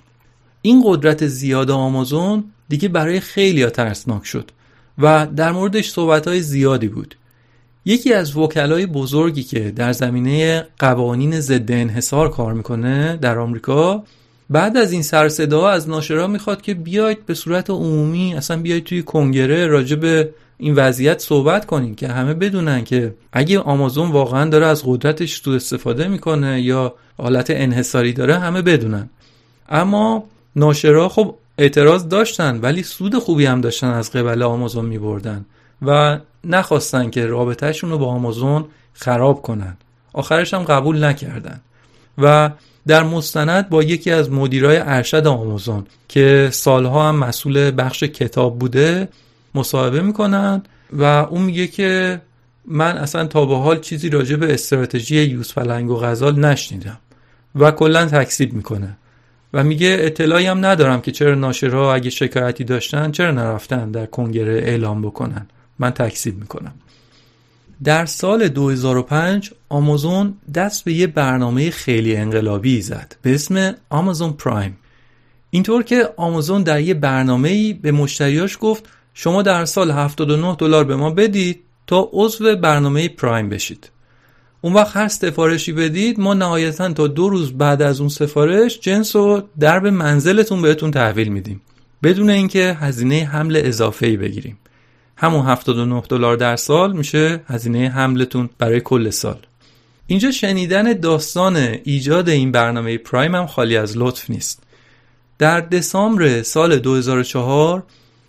[0.61, 4.51] این قدرت زیاد آمازون دیگه برای خیلی ها ترسناک شد
[4.97, 7.15] و در موردش صحبت های زیادی بود.
[7.85, 14.03] یکی از وکلای بزرگی که در زمینه قوانین ضد انحصار کار می‌کنه در آمریکا
[14.49, 18.83] بعد از این سر صدا از ناشرا می‌خواد که بیاید به صورت عمومی اصلا بیاید
[18.83, 24.49] توی کنگره راجع به این وضعیت صحبت کنید که همه بدونن که اگه آمازون واقعا
[24.49, 29.09] داره از قدرتش تو استفاده می‌کنه یا حالت انحصاری داره همه بدونن.
[29.69, 30.23] اما
[30.55, 35.45] ناشرا خب اعتراض داشتن ولی سود خوبی هم داشتن از قبل آمازون میبردن
[35.81, 39.77] و نخواستن که رابطهشون رو با آمازون خراب کنن.
[40.13, 41.61] آخرش هم قبول نکردن.
[42.17, 42.49] و
[42.87, 49.09] در مستند با یکی از مدیرای ارشد آمازون که سالها هم مسئول بخش کتاب بوده
[49.55, 50.63] مصاحبه می‌کنن
[50.93, 52.21] و اون میگه که
[52.65, 56.99] من اصلا تا به حال چیزی راجع به استراتژی یوز پلنگ و غزال نشنیدم
[57.55, 58.97] و کلا تکسیب می‌کنه
[59.53, 64.53] و میگه اطلاعی هم ندارم که چرا ناشرها اگه شکایتی داشتن چرا نرفتن در کنگره
[64.53, 65.47] اعلام بکنن.
[65.79, 66.73] من تکسیب می‌کنم.
[67.83, 74.77] در سال 2005 آمازون دست به یه برنامه خیلی انقلابی زد به اسم آمازون پرایم.
[75.49, 80.95] اینطور که آمازون در یه برنامه به مشتریاش گفت شما در سال 79 دلار به
[80.95, 83.89] ما بدید تا عضو برنامه پرایم بشید.
[84.61, 89.15] اون وقت هر سفارشی بدید ما نهایتا تا دو روز بعد از اون سفارش جنس
[89.15, 91.61] رو درب منزلتون بهتون تحویل میدیم.
[92.03, 94.57] بدون اینکه هزینه حمل اضافه ای بگیریم.
[95.17, 99.37] همون 79 دلار در سال میشه هزینه حملتون برای کل سال.
[100.07, 104.63] اینجا شنیدن داستان ایجاد این برنامه پرایم هم خالی از لطف نیست.
[105.37, 107.83] در دسامبر سال 2004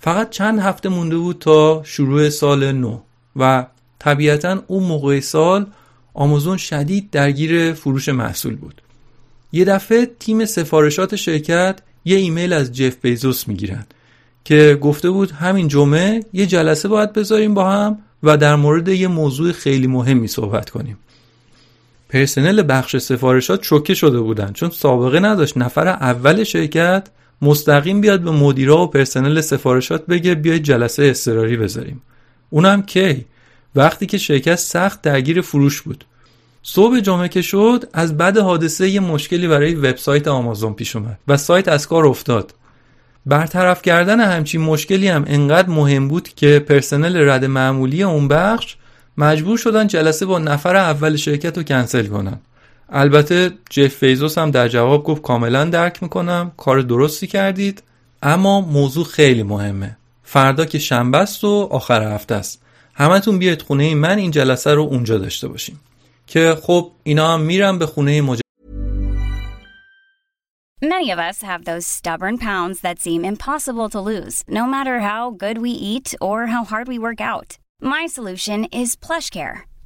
[0.04, 2.98] فقط چند هفته مونده بود تا شروع سال نو
[3.36, 3.66] و
[3.98, 5.66] طبیعتا اون موقع سال
[6.14, 8.82] آمازون شدید درگیر فروش محصول بود.
[9.52, 13.86] یه دفعه تیم سفارشات شرکت یه ایمیل از جف بیزوس می‌گیرن
[14.44, 19.08] که گفته بود همین جمعه یه جلسه باید بذاریم با هم و در مورد یه
[19.08, 20.98] موضوع خیلی مهمی صحبت کنیم.
[22.08, 25.56] پرسنل بخش سفارشات شوکه شده بودن چون سابقه نداشت.
[25.56, 27.08] نفر اول شرکت
[27.42, 32.02] مستقیم بیاد به مدیرا و پرسنل سفارشات بگه بیاید جلسه اضطراری بذاریم.
[32.50, 33.24] اونم کی؟
[33.74, 36.04] وقتی که شرکت سخت درگیر فروش بود.
[36.62, 41.36] صبح جمعه که شد از بعد حادثه یه مشکلی برای وبسایت آمازون پیش اومد و
[41.36, 42.54] سایت از کار افتاد.
[43.26, 48.76] برطرف کردن همچین مشکلی هم انقدر مهم بود که پرسنل رد معمولی اون بخش
[49.18, 52.40] مجبور شدن جلسه با نفر اول شرکت رو کنسل کنن.
[52.96, 57.83] البته جف فیزوس هم در جواب گفت کاملا درک می‌کنم کار درستی کردید
[58.22, 59.96] اما موضوع خیلی مهمه.
[60.22, 62.62] فردا که شنبه است و آخر هفته است.
[62.94, 65.80] همتون بیاید خونه من این جلسه رو اونجا داشته باشیم.
[66.26, 68.40] که خب اینا هم میرن به خونه مج...
[70.83, 75.22] Many of us have those stubborn pounds that seem impossible to lose no matter how
[75.44, 77.50] good we eat or how hard we work out.
[77.83, 79.73] My solution is PlushCare.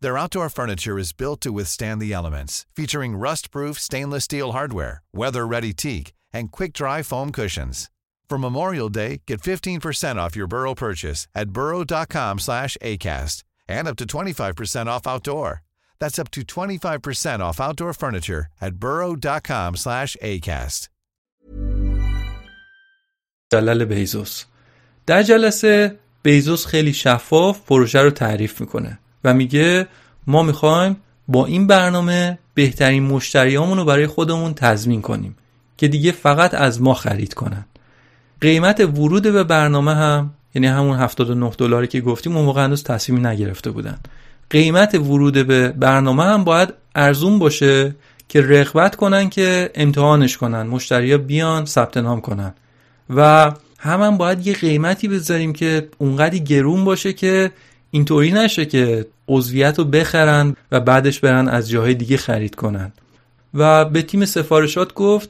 [0.00, 5.72] Their outdoor furniture is built to withstand the elements, featuring rust-proof stainless steel hardware, weather-ready
[5.72, 7.90] teak, and quick-dry foam cushions.
[8.28, 13.96] For Memorial Day, get 15% off your Burrow purchase at burrow.com slash ACAST and up
[13.96, 15.62] to 25% off outdoor.
[16.00, 20.88] That's up to 25% off outdoor furniture at burrow.com slash ACAST.
[23.52, 24.44] جلل بیزوس
[25.06, 29.87] در جلسه بیزوس خیلی شفاف پروژه رو تعریف میکنه و میگه
[30.27, 35.35] ما می‌خوایم با این برنامه بهترین مشتریامون رو برای خودمون تضمین کنیم
[35.77, 37.65] که دیگه فقط از ما خرید کنن.
[38.41, 43.21] قیمت ورود به برنامه هم یعنی همون 79 دلاری که گفتیم اون موقع هنوز تصمیمی
[43.27, 43.97] نگرفته بودن.
[44.49, 47.95] قیمت ورود به برنامه هم باید ارزون باشه
[48.27, 52.53] که رغبت کنن که امتحانش کنن مشتریا بیان ثبت نام کنن.
[53.15, 57.51] و هم, هم باید یه قیمتی بذاریم که اونقدی گرون باشه که
[57.91, 62.91] اینطوری نشه که عضویت رو بخرن و بعدش برن از جاهای دیگه خرید کنن.
[63.53, 65.29] و به تیم سفارشات گفت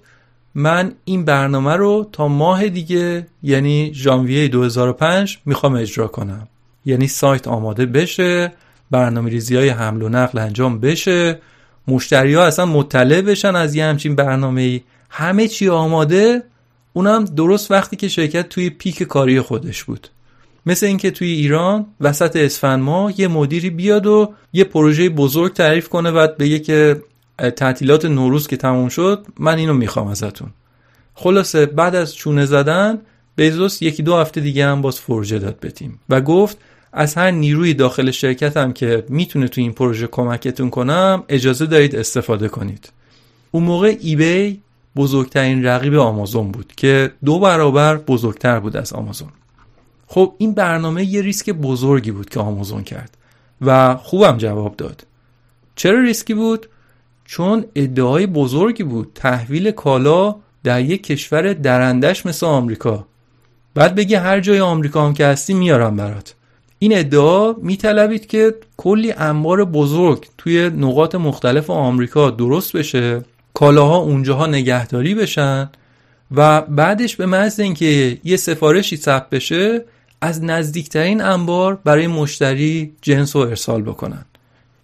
[0.55, 6.47] من این برنامه رو تا ماه دیگه یعنی ژانویه 2005 می‌خوام اجرا کنم.
[6.85, 8.51] یعنی سایت آماده بشه
[8.91, 11.39] برنامه ریزی های حمل و نقل انجام بشه
[11.87, 16.43] مشتری ها اصلا مطلع بشن از یه همچین برنامه ای همه چی آماده
[16.93, 20.07] اونم درست وقتی که شرکت توی پیک کاری خودش بود.
[20.67, 25.89] مثل اینکه توی ایران وسط اسفند ماه یه مدیری بیاد و یه پروژه بزرگ تعریف
[25.89, 27.01] کنه و بگه که
[27.55, 30.49] تعطیلات نوروز که تموم شد من اینو می‌خوام ازتون.
[31.13, 33.01] خلاصه بعد از چونه زدن
[33.35, 36.57] بیزوس یکی دو هفته دیگه هم باز فرجه داد به تیم و گفت
[36.93, 42.47] از هر نیروی داخل شرکتم که می‌تونه تو این پروژه کمکتون کنم اجازه دارید استفاده
[42.47, 42.91] کنید.
[43.51, 44.61] اون موقع ایبی
[44.95, 49.29] بزرگترین رقیب آمازون بود که دو برابر بزرگتر بود از آمازون.
[50.07, 53.17] خب این برنامه یه ریسک بزرگی بود که آمازون کرد
[53.61, 55.05] و خوبم جواب داد.
[55.75, 56.69] چرا ریسکی بود؟
[57.25, 59.11] چون ادعای بزرگی بود.
[59.15, 63.07] تحویل کالا در یک کشور درندش مثل آمریکا.
[63.73, 66.35] بعد بگی هر جای آمریکا هم که هستی میارم برات.
[66.79, 73.21] این ادعا میطلبید که کلی انبار بزرگ توی نقاط مختلف آمریکا درست بشه
[73.53, 75.69] کالاها اونجاها نگهداری بشن
[76.35, 79.85] و بعدش به محض اینکه یه سفارشی ثبت بشه
[80.21, 84.25] از نزدیکترین انبار برای مشتری جنس و ارسال بکنن.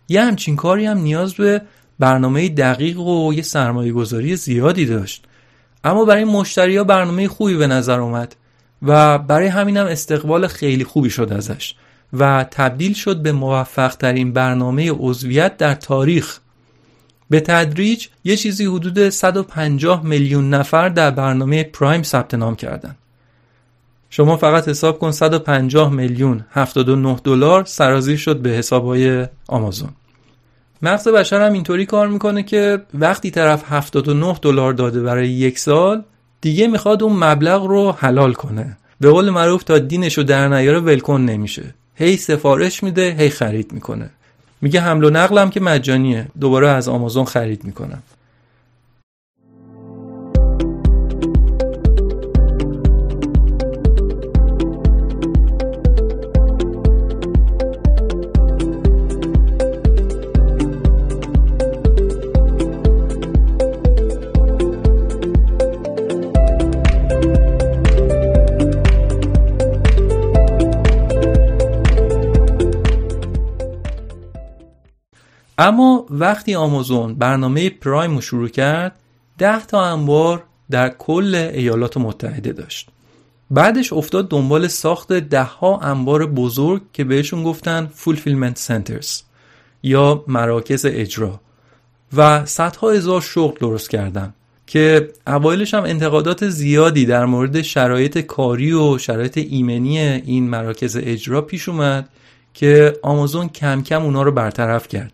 [0.09, 1.61] یه همچین کاری هم نیاز به
[1.99, 5.25] برنامه دقیق و یه سرمایه گذاری زیادی داشت.
[5.83, 8.35] اما برای مشتری ها برنامه خوبی به نظر اومد
[8.81, 11.75] و برای همینم استقبال خیلی خوبی شد ازش
[12.13, 16.39] و تبدیل شد به موفق ترین برنامه عضویت در تاریخ.
[17.29, 22.95] به تدریج یه چیزی حدود 150 میلیون نفر در برنامه پرایم ثبت نام کردن.
[24.15, 29.89] شما فقط حساب کن 150 میلیون 79 دلار سرازیر شد به حسابهای آمازون.
[30.82, 36.04] مغز بشر هم اینطوری کار می‌کنه که وقتی طرف 79 دلار داده برای یک سال
[36.41, 38.78] دیگه می‌خواد اون مبلغ رو حلال کنه.
[38.99, 41.63] به قول معروف تا دینش رو در نیاره ولکن نمیشه.
[41.95, 44.10] هی سفارش میده هی خرید می‌کنه.
[44.62, 48.04] میگه حمل و نقلم که مجانیه دوباره از آمازون خرید می‌کنم
[75.58, 78.99] اما وقتی آمازون برنامه پرایم رو شروع کرد
[79.38, 82.89] ده تا انبار در کل ایالات متحده داشت.
[83.51, 89.22] بعدش افتاد دنبال ساخت ده ها انبار بزرگ که بهشون گفتن فولفیلمنت سنترز
[89.84, 91.39] یا مراکز اجرا
[92.14, 94.34] و صدها هزار شغل درست کردن
[94.68, 101.41] که اوایلش هم انتقادات زیادی در مورد شرایط کاری و شرایط ایمنی این مراکز اجرا
[101.41, 102.10] پیش اومد
[102.54, 105.12] که آمازون کم کم اونا رو برطرف کرد.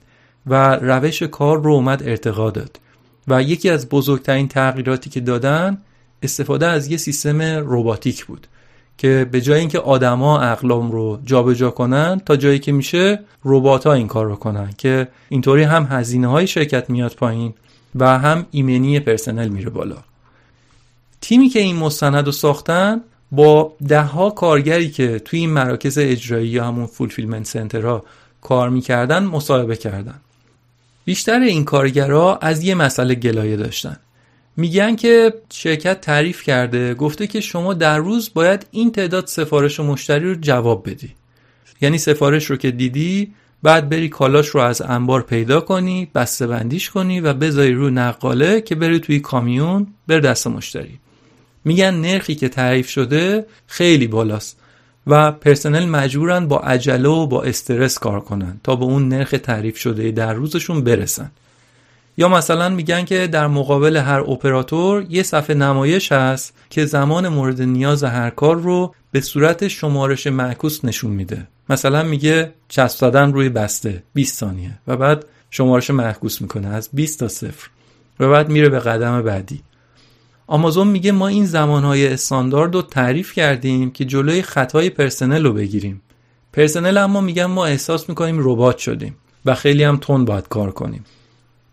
[0.48, 2.80] و روش کار رو اومد ارتقا داد.
[3.28, 5.78] و یکی از بزرگترین تغییراتی که دادن
[6.24, 8.48] استفاده از یه سیستم رباتیک بود
[8.98, 13.94] که به جای اینکه آدما اقلام رو جابجا کنن تا جایی که میشه ربات ها
[13.94, 17.54] این کار رو کنن که اینطوری هم هزینه های شرکت میاد پایین
[17.96, 19.98] و هم ایمنی پرسنل میره بالا.
[21.22, 26.66] تیمی که این مستند رو ساختن با دهها کارگری که توی این مراکز اجرایی یا
[26.66, 28.04] همون فولفیلمنت سنترها
[28.42, 30.20] کار می‌کردن مصاحبه کردن.
[31.10, 33.98] بیشتر این کارگرها از یه مسئله گلایه داشتن.
[34.58, 39.84] میگن که شرکت تعریف کرده گفته که شما در روز باید این تعداد سفارش و
[39.84, 41.16] مشتری رو جواب بدی.
[41.82, 43.34] یعنی سفارش رو که دیدی
[43.64, 48.62] بعد بری کالاش رو از انبار پیدا کنی بسته بندیش کنی و بذاری رو نقاله
[48.62, 51.00] که بری توی کامیون بر دست مشتری.
[51.66, 54.59] میگن نرخی که تعریف شده خیلی بالاست.
[55.10, 59.78] و پرسنل مجبورن با عجله و با استرس کار کنن تا به اون نرخ تعریف
[59.78, 61.32] شده در روزشون برسن.
[62.18, 67.62] یا مثلا میگن که در مقابل هر اپراتور یه صفحه نمایش هست که زمان مورد
[67.62, 71.48] نیاز هر کار رو به صورت شمارش معکوس نشون میده.
[71.70, 77.20] مثلا میگه چسب زدن روی بسته 20 ثانیه و بعد شمارش معکوس می‌کنه از 20
[77.20, 77.70] تا صفر
[78.20, 79.62] و بعد میره به قدم بعدی.
[80.52, 86.02] آمازون میگه ما این زمانهای استاندارد رو تعریف کردیم که جلوی خطای پرسنل رو بگیریم.
[86.54, 91.06] پرسنل اما میگن ما احساس می‌کنیم ربات شدیم و خیلی هم تند باید کار کنیم.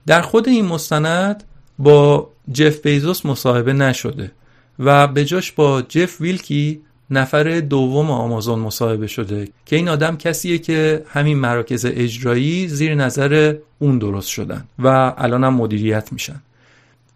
[0.07, 1.45] در خود این مستند
[1.79, 4.33] با جف بیزوس مصاحبه نشده
[4.79, 10.59] و به جاش با جف ویلکی نفر دوم آمازون مصاحبه شده که این آدم کسیه
[10.59, 16.43] که همین مراکز اجرایی زیر نظر اون درست شدن و الان هم مدیریت میشن.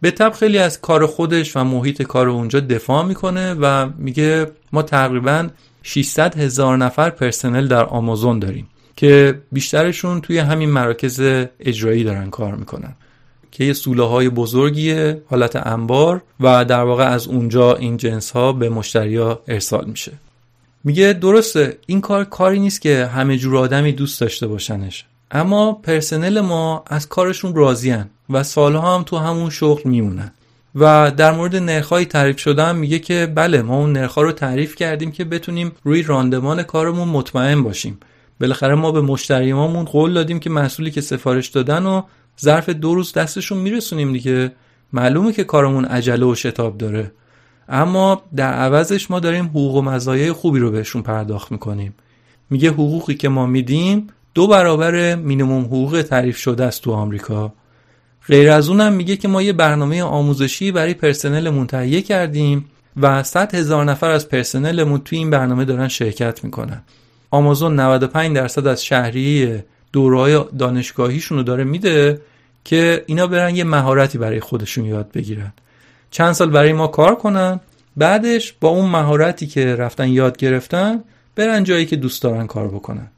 [0.00, 4.82] به طب خیلی از کار خودش و محیط کار اونجا دفاع می‌کنه و میگه ما
[4.82, 5.48] تقریبا
[5.82, 11.20] 600 هزار نفر پرسنل در آمازون داریم که بیشترشون توی همین مراکز
[11.60, 12.96] اجرایی دارن کار می‌کنن
[13.50, 18.52] که یه سوله های بزرگیه حالت انبار و در واقع از اونجا این جنس ها
[18.52, 20.12] به مشتری ها ارسال میشه.
[20.84, 26.40] میگه درسته این کار کاری نیست که همه جور آدمی دوست داشته باشنش اما پرسنل
[26.40, 30.32] ما از کارشون راضیان و سالها هم تو همون شغل میمونن.
[30.74, 35.12] و در مورد نرخهایی تعریف شدن میگه که بله ما اون نرخها رو تعریف کردیم
[35.12, 37.98] که بتونیم روی راندمان کارمون مطمئن باشیم.
[38.40, 42.02] بالاخره ما به مشتریامون قول دادیم که مسئولی که سفارش دادن و
[42.40, 44.52] ظرف دو روز دستشون میرسونیم دیگه.
[44.92, 47.12] معلومه که کارمون عجله و شتاب داره.
[47.68, 51.94] اما در عوضش ما داریم حقوق و مزایای خوبی رو بهشون پرداخت می‌کنیم.
[52.50, 57.52] میگه حقوقی که ما میدیم دو برابر مینیموم حقوق تعریف شده است تو آمریکا.
[58.30, 62.64] غیر از اونم میگه که ما یه برنامه آموزشی برای پرسنلمون تهیه کردیم
[62.96, 66.82] و 100 هزار نفر از پرسنلمون توی این برنامه دارن شرکت می‌کنن.
[67.30, 72.20] آمازون 95 درصد از شهریه دورهای دانشگاهیشون رو داره میده
[72.64, 75.52] که اینا برن یه مهارتی برای خودشون یاد بگیرن.
[76.10, 77.60] چند سال برای ما کار کنن
[77.96, 81.04] بعدش با اون مهارتی که رفتن یاد گرفتن
[81.36, 83.10] برن جایی که دوست دارن کار بکنن.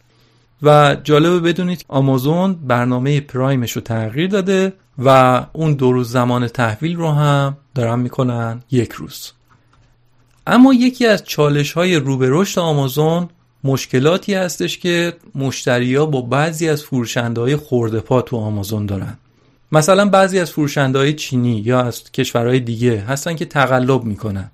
[0.62, 6.96] و جالبه بدونید آمازون برنامه پرایمش رو تغییر داده و اون دو روز زمان تحویل
[6.96, 9.32] رو هم دارن می‌کنن یک روز.
[10.46, 13.28] اما یکی از چالش های رو به رشد آمازون
[13.64, 19.18] مشکلاتی هستش که مشتریا با بعضی از فروشنده های خورده پا تو آمازون دارن.
[19.72, 24.50] مثلا بعضی از فروشنده های چینی یا از کشورهای دیگه هستن که تقلب می‌کنن.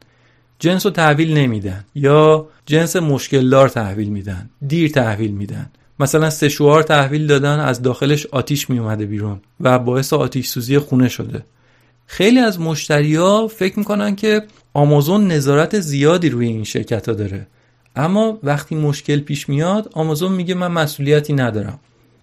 [0.58, 5.70] جنس رو تحویل نمیدن یا جنس مشکلدار تحویل میدن دیر تحویل میدن.
[6.00, 11.08] مثلا سشوار تحویل دادن از داخلش آتیش می اومده بیرون و باعث آتیش سوزی خونه
[11.08, 11.44] شده.
[12.06, 14.42] خیلی از مشتریا فکر می‌کنن که
[14.74, 17.46] آمازون نظارت زیادی روی این شرکت ها داره.
[17.96, 21.78] اما وقتی مشکل پیش میاد آمازون میگه من مسئولیتی ندارم.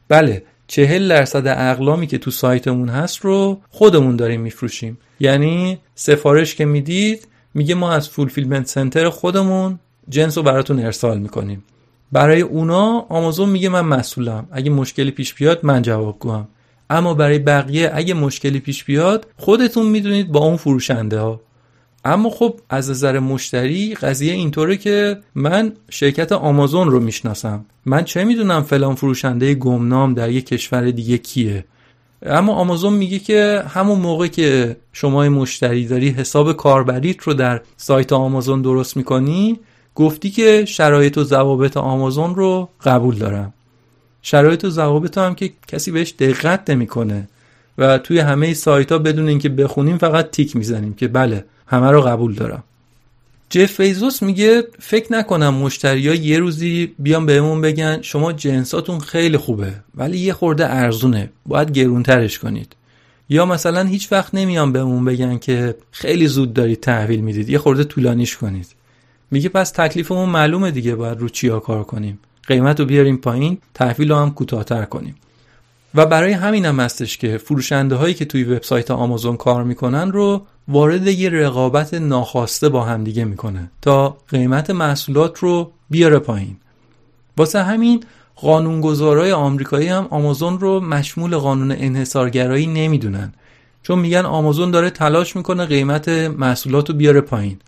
[0.08, 4.98] بله چهل درصد اقلامی که تو سایتمون هست رو خودمون داریم میفروشیم.
[5.20, 11.64] یعنی سفارش که می‌دید میگه ما از فولفیلمنت سنتر خودمون جنس رو براتون ارسال می‌کنیم.
[12.12, 14.48] برای اونا آمازون میگه من مسئولم.
[14.52, 16.48] اگه مشکلی پیش بیاد من جوابگوام.
[16.90, 21.42] اما برای بقیه اگه مشکلی پیش بیاد خودتون می‌دونید با اون فروشنده ها
[22.06, 27.66] اما خب از نظر مشتری قضیه اینطوره که من شرکت آمازون رو می‌شناسم.
[27.86, 31.66] من چه می‌دونم فلان فروشنده گمنام در یک کشور دیگه کیه؟
[32.26, 38.14] اما آمازون میگه که همون موقع که شما مشتری داری حساب کاربریت رو در سایت
[38.14, 39.60] آمازون درست می‌کنی
[39.96, 43.54] گفتی که شرایط و ضوابط آمازون رو قبول دارم.
[44.22, 47.28] شرایط و ضوابط هم که کسی بهش دقت نمی‌کنه
[47.78, 52.02] و توی همه سایت ها بدون اینکه بخونیم فقط تیک می‌زنیم که بله همه رو
[52.02, 52.64] قبول دارم.
[53.50, 59.74] جف بیزوس میگه فکر نکنم مشتریا یه روزی بیان بهمون بگن شما جنساتون خیلی خوبه
[59.96, 62.76] ولی یه خورده ارزونه باید گرونترش کنید.
[63.30, 67.84] یا مثلا هیچ وقت نمیان بهمون بگن که خیلی زود دارید تحویل می‌دید یه خورده
[67.84, 68.68] طولانیش کنید.
[69.36, 74.12] میگه پس تکلیفمون معلومه دیگه باید رو چیا کار کنیم؟ قیمت رو بیاریم پایین تحویل
[74.12, 75.16] رو هم کوتاهتر کنیم.
[75.96, 80.46] و برای همین هم هستش که فروشنده هایی که توی وبسایت آمازون کار می‌کنن رو
[80.68, 86.58] وارد یه رقابت ناخواسته با همدیگه می‌کنه تا قیمت محصولات رو بیاره پایین.
[87.38, 88.04] واسه همین
[88.36, 93.34] قانونگذارای آمریکایی هم آمازون رو مشمول قانون انحصارگرایی نمی‌دونن.
[93.84, 97.60] چون میگن آمازون داره تلاش می‌کنه قیمت محصولات رو بیاره پایین.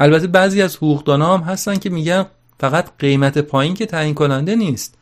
[0.00, 2.26] البته بعضی از حقوقدانا هم هستن که میگن
[2.60, 4.94] فقط قیمت پایین که تعیین کننده نیست.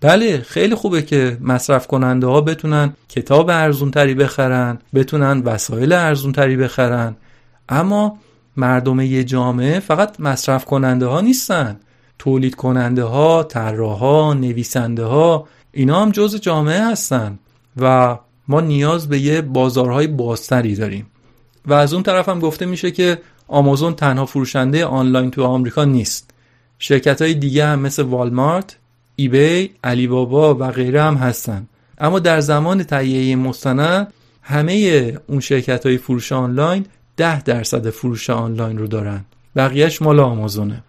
[0.00, 6.32] بله خیلی خوبه که مصرف کننده ها بتونن کتاب ارزون تری بخرن بتونن وسایل ارزون
[6.32, 7.16] تری بخرن.
[7.68, 8.18] اما
[8.56, 11.80] مردم یه جامعه فقط مصرف کننده ها نیستن.
[12.18, 17.38] تولید کننده ها طراح ها نویسنده ها اینا هم جز جامعه هستن
[17.76, 18.16] و
[18.48, 21.06] ما نیاز به یه بازارهای بازتری داریم.
[21.66, 23.18] و از اون طرف هم گفته میشه که
[23.50, 26.30] آمازون تنها فروشنده آنلاین تو آمریکا نیست.
[26.78, 28.76] شرکت های دیگه هم مثل والمارت
[29.16, 31.66] ایبی، علی بابا و غیره هم هستن.
[31.98, 34.72] اما در زمان تهیه مستند همه
[35.26, 36.86] اون شرکت های فروش آنلاین
[37.16, 39.24] ده درصد فروش آنلاین رو دارن.
[39.56, 40.82] بقیهش مال آمازونه.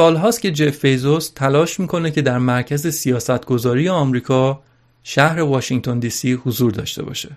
[0.00, 4.60] سالهاست که جف بیزوس تلاش می‌کنه که در مرکز سیاستگذاری آمریکا
[5.04, 7.28] شهر واشنگتن دی سی حضور داشته باشه.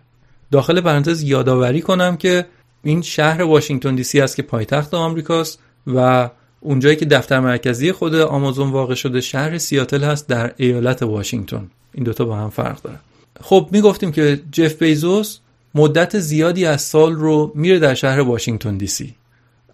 [0.51, 2.45] داخل پرانتز یادآوری کنم که
[2.83, 8.15] این شهر واشنگتن دی سی است که پایتخت آمریکاست و اونجایی که دفتر مرکزی خود
[8.15, 11.69] آمازون واقع شده شهر سیاتل هست در ایالت واشنگتن.
[11.93, 12.99] این دوتا با هم فرق داره.
[13.41, 15.39] خب می‌گفتیم که جف بیزوس
[15.75, 19.15] مدت زیادی از سال رو میره در شهر واشنگتن دی سی.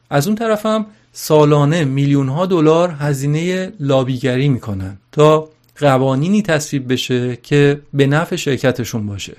[0.09, 0.85] از اون طرف هم
[1.21, 5.49] سالانه میلیون ها دلار هزینه لابیگری می‌کنن تا
[5.79, 9.33] قوانینی تصویب بشه که به نفع شرکتشون باشه.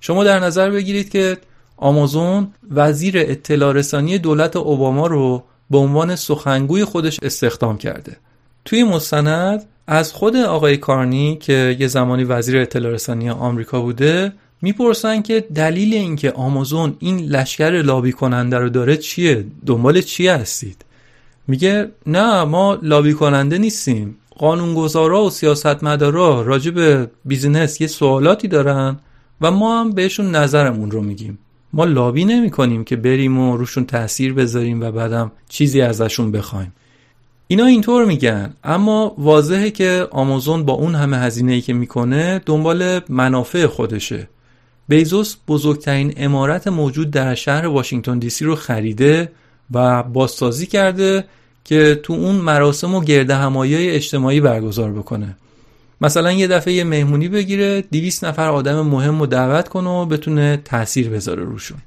[0.00, 1.38] شما در نظر بگیرید که
[1.76, 8.16] آمازون وزیر اطلاع رسانی دولت اوباما رو به عنوان سخنگوی خودش استخدام کرده.
[8.64, 14.32] توی مستند از خود آقای کارنی که یه زمانی وزیر اطلاع رسانی آمریکا بوده
[14.62, 20.84] می‌پرسن که دلیل اینکه آمازون این لشکر لابی کننده رو داره چیه؟ دنبال چیه هستید؟
[21.48, 24.16] میگه نه ما لابی کننده نیستیم.
[24.38, 28.96] قانونگذارا و سیاستمدارا راجع به business یه سوالاتی دارن
[29.40, 31.38] و ما هم بهشون نظرمون رو میگیم.
[31.72, 36.72] ما لابی نمی کنیم که بریم و روشون تاثیر بذاریم و بعدم چیزی ازشون بخوایم.
[37.46, 38.54] اینا اینطور میگن.
[38.64, 44.28] اما واضحه که آمازون با اون همه هزینه‌ای که می‌کنه دنبال منافع خودشه.
[44.88, 49.32] بیزوس بزرگترین عمارت موجود در شهر واشنگتن دی سی رو خریده
[49.74, 51.24] و بازسازی کرده
[51.64, 55.36] که تو اون مراسم و گرده همایی اجتماعی برگزار بکنه.
[56.00, 60.62] مثلا یه دفعه یه مهمونی بگیره 200 نفر آدم مهم رو دعوت کنه و بتونه
[60.64, 61.78] تاثیر بذاره روشون.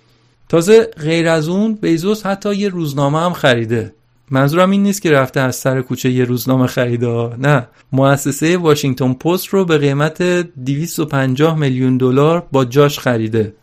[0.49, 3.93] تازه غیر از اون بیزوس حتی یه روزنامه هم خریده.
[4.31, 7.67] منظورم این نیست که رفته از سر کوچه یه روزنامه خریده نه.
[7.91, 13.53] مؤسسه واشنگتن پست رو به قیمت 250 میلیون دلار با جاش خریده.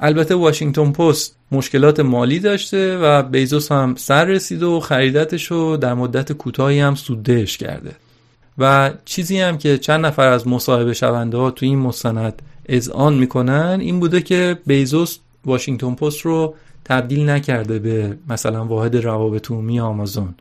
[0.00, 5.94] البته واشنگتن پست مشکلات مالی داشته و بیزوس هم سر رسیده و خریدتش رو در
[5.94, 7.96] مدت کوتاهی هم سوددهش کرده.
[8.58, 13.78] و چیزی هم که چند نفر از مصاحبه شونده ها تو این مستند اذعان می‌کنن
[13.80, 20.34] این بوده که بیزوس واشنگتن پست رو تبدیل نکرده به مثلا واحد روابط عمومی آمازون.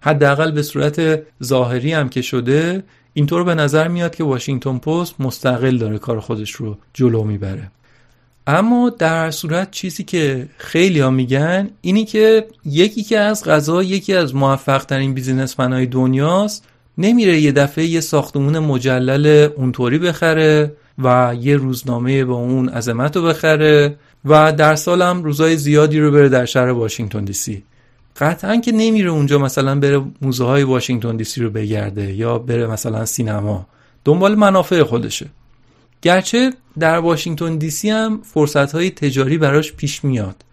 [0.00, 2.82] حداقل به صورت ظاهری هم که شده
[3.14, 7.70] اینطور به نظر میاد که واشنگتن پست مستقل داره کار خودش رو جلو می‌بره.
[8.56, 14.14] اما در صورت چیزی که خیلی ها میگن اینی که یکی که از غذا یکی
[14.14, 16.64] از موفق ترین بیزینسمن دنیاست
[16.98, 23.22] نمیره یه دفعه یه ساختمون مجلل اونطوری بخره و یه روزنامه با اون عظمت رو
[23.22, 27.62] بخره و در سال هم روزای زیادی رو بره در شهر واشنگتن دی سی.
[28.16, 32.66] قطعا که نمیره اونجا مثلا بره موزه های واشنگتن دی سی رو بگرده یا بره
[32.66, 33.66] مثلا سینما.
[34.04, 35.26] دنبال منافع خودشه.
[36.02, 40.44] گرچه در واشنگتن دی سی هم فرصت های تجاری براش پیش میاد.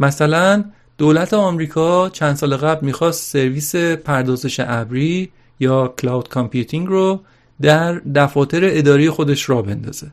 [0.00, 0.64] مثلا
[0.98, 5.30] دولت آمریکا چند سال قبل می‌خواست سرویس پردازش ابری
[5.60, 7.20] یا cloud computing رو
[7.62, 10.06] در دفاتر اداری خودش راه بندازه.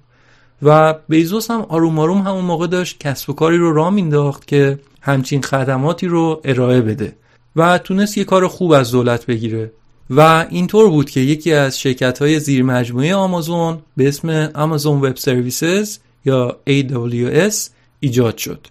[0.62, 4.80] و بیزوس هم آروم آروم همون موقع داشت کسب و کاری رو راه مینداخت که
[5.02, 7.16] همچین خدماتی رو ارائه بده
[7.56, 9.72] و تونست یه کار خوب از دولت بگیره.
[10.10, 15.16] و اینطور بود که یکی از شرکت های زیر مجموعه آمازون به اسم آمازون وب
[15.16, 17.56] سرویسز یا AWS
[18.00, 18.68] ایجاد شد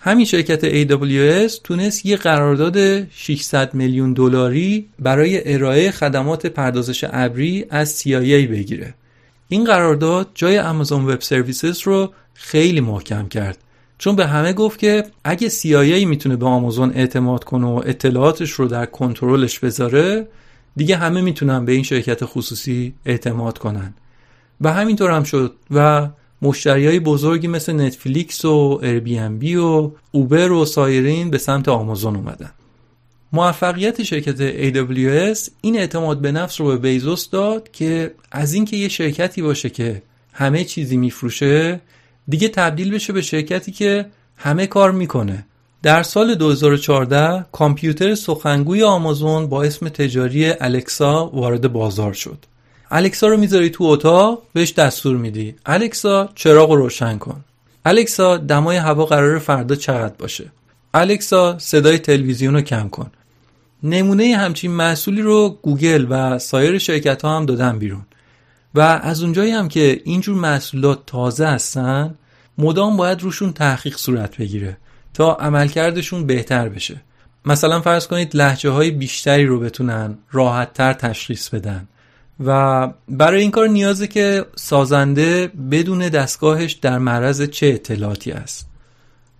[0.00, 8.02] همین شرکت AWS تونست یه قرارداد 600 میلیون دلاری برای ارائه خدمات پردازش ابری از
[8.02, 8.94] CIA بگیره.
[9.48, 13.58] این قرارداد جای آمازون وب سرویسز رو خیلی محکم کرد.
[13.98, 18.68] چون به همه گفت که اگه CIA می‌تونه به آمازون اعتماد کنه و اطلاعاتش رو
[18.68, 20.26] در کنترلش بذاره
[20.76, 23.94] دیگه همه می‌تونن به این شرکت خصوصی اعتماد کنن.
[24.60, 26.08] و همینطور هم شد و
[26.42, 28.80] مشتری های بزرگی مثل نتفلیکس و
[29.38, 32.50] بی و اوبر و سایرین به سمت آمازون اومدن.
[33.32, 38.88] موفقیت شرکت AWS این اعتماد به نفس رو به بیزوس داد که از اینکه یه
[38.88, 40.02] شرکتی باشه که
[40.32, 41.80] همه چیزی میفروشه
[42.28, 44.06] دیگه تبدیل بشه به شرکتی که
[44.36, 45.46] همه کار می‌کنه.
[45.84, 52.38] در سال 2014 کامپیوتر سخنگوی آمازون با اسم تجاری الکسا وارد بازار شد.
[52.90, 55.54] الکسا رو می‌ذاری تو اتاق بهش دستور میدی.
[55.66, 57.44] الکسا چراغ رو روشن کن.
[57.84, 60.44] الکسا دمای هوا قرار فردا چقدر باشه.
[60.94, 63.10] الکسا صدای تلویزیون رو کم کن.
[63.82, 68.02] نمونه همچین محصولی رو گوگل و سایر شرکت ها هم دادن بیرون.
[68.74, 72.14] و از اونجایی هم که اینجور محصولات تازه هستن
[72.58, 74.76] مدام باید روشون تحقیق صورت بگیره.
[75.14, 77.00] تا عملکردشون بهتر بشه.
[77.44, 81.88] مثلا فرض کنید لحجه های بیشتری رو بتونن راحتتر تشخیص بدن.
[82.44, 88.68] و برای این کار نیازه که سازنده بدون دستگاهش در معرض چه اطلاعاتی است.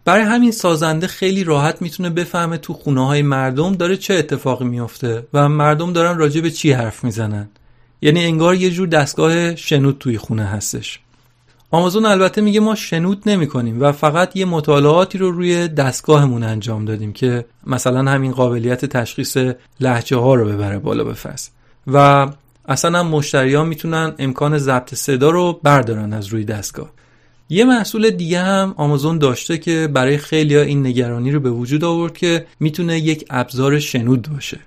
[0.05, 5.27] برای همین سازنده خیلی راحت می‌تونه بفهمه تو خونه های مردم داره چه اتفاقی میافته
[5.35, 7.49] و مردم دارن راجع به چی حرف می‌زنن.
[8.03, 11.01] یعنی انگار یه جور دستگاه شنود توی خونه هستش.
[11.75, 16.85] آمازون البته میگه ما شنود نمی کنیم و فقط یه مطالعاتی رو روی دستگاهمون انجام
[16.85, 19.37] دادیم که مثلا همین قابلیت تشخیص
[19.81, 21.53] لحجه ها رو ببره بالا بفرست
[21.87, 22.29] و
[22.69, 26.91] اصلا هم مشتریان می‌تونن امکان ضبط صدا رو بردارن از روی دستگاه.
[27.49, 32.17] یه محصول دیگه هم آمازون داشته که برای خیلی این نگرانی رو به وجود آورد
[32.17, 34.59] که می‌تونه یک ابزار شنود باشه.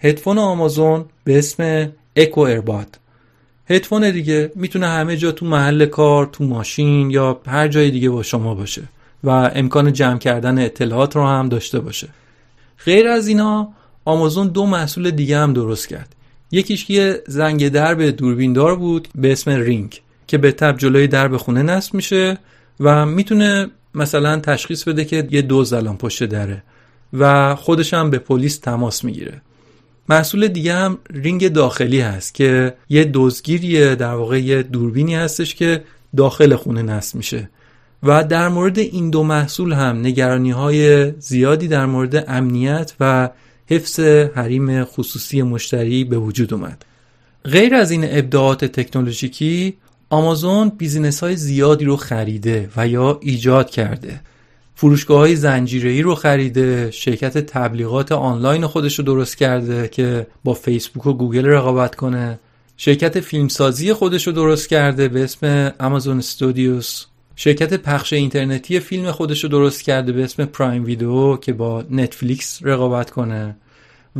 [0.00, 2.98] هدفون آمازون به اسم اکو ارباد
[3.68, 8.22] هدفون دیگه می‌تونه همه جا تو محل کار تو ماشین یا هر جای دیگه با
[8.22, 8.82] شما باشه
[9.24, 12.08] و امکان جمع کردن اطلاعات رو هم داشته باشه.
[12.84, 13.68] غیر از اینا
[14.04, 16.14] آمازون دو محصول دیگه هم درست کرد.
[16.50, 21.62] یکیش یه زنگ درب دوربیندار بود به اسم رینگ که به تب جلوی درب خونه
[21.62, 22.38] نصب میشه
[22.80, 26.62] و می‌تونه مثلا تشخیص بده که یه دوز الان پشت دره
[27.12, 29.40] و خودش هم به پلیس تماس می‌گیره.
[30.08, 35.84] محصول دیگه هم رینگ داخلی هست که یه دزدگیریه در واقع یه دوربینی هستش که
[36.16, 37.48] داخل خونه نصب میشه.
[38.02, 43.30] و در مورد این دو محصول هم نگرانی های زیادی در مورد امنیت و
[43.66, 44.00] حفظ
[44.34, 46.84] حریم خصوصی مشتری به وجود اومد.
[47.44, 49.76] غیر از این ابداعات تکنولوژیکی
[50.10, 54.20] آمازون business های زیادی رو خریده و یا ایجاد کرده.
[54.78, 61.06] فروشگاه های زنجیره رو خریده شرکت تبلیغات آنلاین خودش رو درست کرده که با فیسبوک
[61.06, 62.38] و گوگل رقابت کنه.
[62.76, 67.04] شرکت فیلمسازی خودش رو درست کرده به اسم Amazon Studios
[67.36, 72.60] شرکت پخش اینترنتی فیلم خودش رو درست کرده به اسم Prime Video که با نتفلیکس
[72.62, 73.56] رقابت کنه.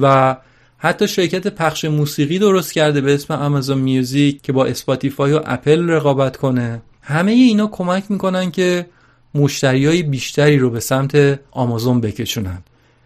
[0.00, 0.36] و
[0.78, 5.90] حتی شرکت پخش موسیقی درست کرده به اسم Amazon Music که با اسپاتیفای و اپل
[5.90, 6.82] رقابت کنه.
[7.02, 8.86] همه اینا کمک می‌کنن که
[9.35, 12.62] مشتری های بیشتری رو به سمت آمازون بکشونن.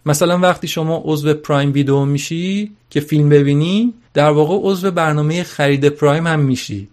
[0.07, 5.89] مثلا وقتی شما عضو Prime Video میشی که فیلم ببینی در واقع عضو برنامه خرید
[5.89, 6.89] Prime هم میشی.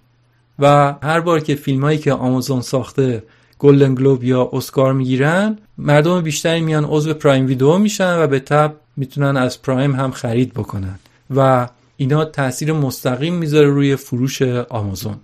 [0.59, 3.23] و هر بار که فیلم هایی که آمازون ساخته
[3.59, 8.75] گلدن گلوب یا اسکار می‌گیرن مردم بیشتری میان عضو پرایم ویدیو میشن و به تب
[8.97, 10.99] می‌تونن از پرایم هم خرید بکنن.
[11.35, 11.67] و
[11.97, 15.15] اینا تاثیر مستقیم می‌ذاره روی فروش آمازون.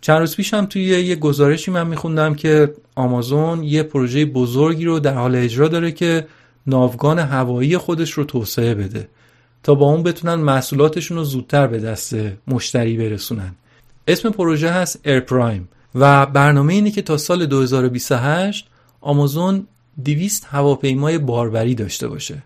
[0.00, 5.00] چند روز پیش هم توی یه گزارشی من میخوندم که آمازون یه پروژه بزرگی رو
[5.00, 6.26] در حال اجرا داره که
[6.66, 9.08] ناوگان هوایی خودش رو توسعه بده
[9.62, 13.54] تا با اون بتونن محصولاتشون رو زودتر به دست مشتری برسونن.
[14.08, 18.66] اسم پروژه هست Air Prime و برنامه اینه که تا سال 2028
[19.00, 19.66] آمازون
[20.04, 22.42] 200 هواپیمای باربری داشته باشه.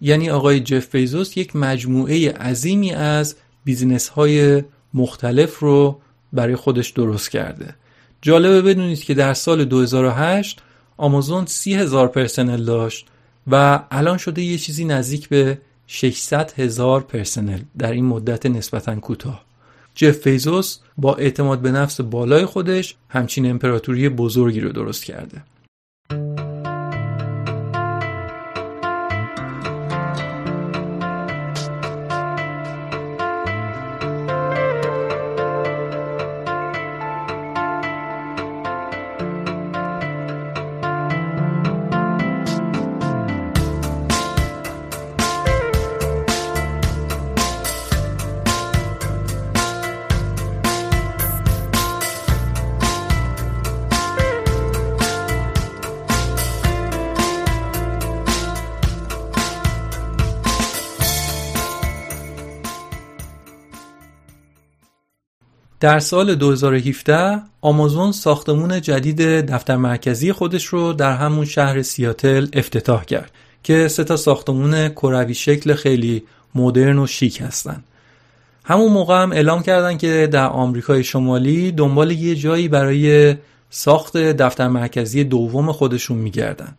[0.00, 4.62] یعنی آقای جف بیزوس یک مجموعه عظیمی از business های
[4.94, 6.00] مختلف رو
[6.32, 7.74] برای خودش درست کرده.
[8.22, 10.62] جالبه بدونید که در سال 2008
[10.96, 13.06] آمازون 30 هزار پرسنل داشت
[13.46, 19.44] و الان شده یه چیزی نزدیک به 600 هزار پرسنل در این مدت نسبتا کوتاه.
[19.94, 25.42] جف فیزوس با اعتماد به نفس بالای خودش همچین امپراتوری بزرگی رو درست کرده.
[65.80, 73.04] در سال 2017 آمازون ساختمون جدید دفتر مرکزی خودش رو در همون شهر سیاتل افتتاح
[73.04, 73.30] کرد
[73.62, 76.22] که سه تا ساختمون کروی شکل خیلی
[76.54, 77.84] مدرن و شیک هستن.
[78.64, 83.36] همون موقع هم اعلام کردن که در آمریکای شمالی دنبال یه جایی برای
[83.70, 86.76] ساخت دفتر مرکزی دوم خودشون میگردن.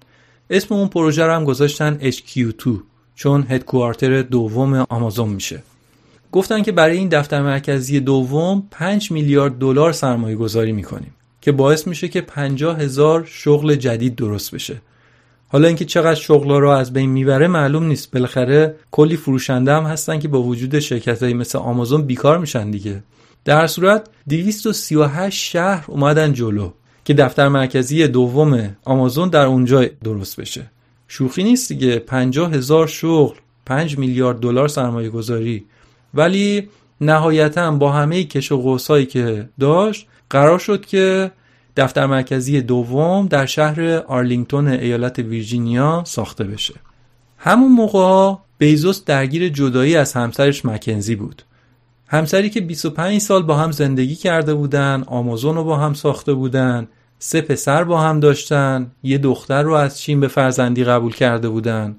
[0.50, 2.70] اسم اون پروژه رو هم گذاشتن HQ2
[3.16, 5.64] چون هدکوارتر دوم آمازون میشه.
[6.32, 11.88] گفتن که برای این دفتر مرکزی دوم 5 میلیارد دلار سرمایه گذاری می‌کنیم که باعث
[11.88, 14.82] میشه که 50 هزار شغل جدید درست بشه.
[15.48, 18.12] حالا اینکه چقدر شغل رو از بین می‌بره معلوم نیست.
[18.12, 23.04] بالاخره کلی فروشنده هم هستن که با وجود شرکت مثل آمازون بیکار میشن دیگه.
[23.46, 26.72] در صورت 238 شهر اومدن جلو
[27.06, 30.72] که دفتر مرکزی دوم آمازون در اونجا درست بشه.
[31.08, 32.00] شوخی نیست دیگه.
[32.00, 35.66] 50 هزار شغل 5 میلیارد دلار سرمایه گذاری
[36.14, 36.70] ولی
[37.02, 41.32] نهایتا با همه کش و قوسایی که داشت قرار شد که
[41.78, 46.74] دفتر مرکزی دوم در شهر آرلینگتون ایالت ویرجینیا ساخته بشه.
[47.38, 51.44] همون موقع بیزوس درگیر جدایی از همسرش مکنزی بود.
[52.08, 56.88] همسری که 25 سال با هم زندگی کرده بودن آمازون رو با هم ساخته بودن
[57.20, 61.96] سه پسر با هم داشتن یه دختر رو از چین به فرزندی قبول کرده بودن.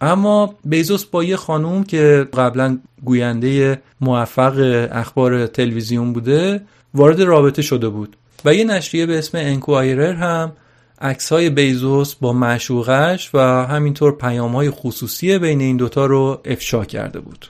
[0.00, 6.62] اما بیزوس با یه خانوم که قبلا گوینده موفق اخبار تلویزیون بوده
[6.94, 10.52] وارد رابطه شده بود و یه نشریه به اسم انکوایرر هم
[11.00, 16.84] عکس های بیزوس با معشوقش و همینطور پیام های خصوصی بین این دوتا رو افشا
[16.84, 17.46] کرده بود.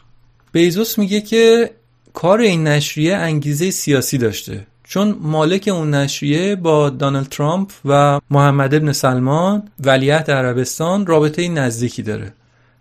[0.53, 1.71] بیزوس میگه که
[2.15, 8.75] کار این نشریه انگیزه سیاسی داشته چون مالک اون نشریه با دانالد ترامپ و محمد
[8.75, 12.33] ابن سلمان ولیعهد عربستان رابطه نزدیکی داره.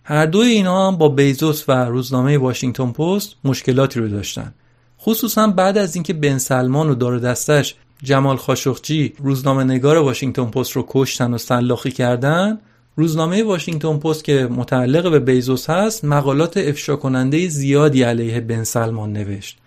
[0.10, 4.54] هر دوی اینها هم با بیزوس و روزنامه واشنگتن پست مشکلاتی رو داشتن.
[5.02, 10.72] خصوصا بعد از اینکه بن سلمان و دار دستش جمال خاشقچی روزنامه نگار واشنگتن پست
[10.72, 12.60] رو کشتن و سلاخی کردن
[12.96, 19.14] روزنامه واشنگتن پست که متعلق به بیزوس هست مقالات افشا کننده زیادی علیه بن سلمان
[19.14, 19.58] نوشت.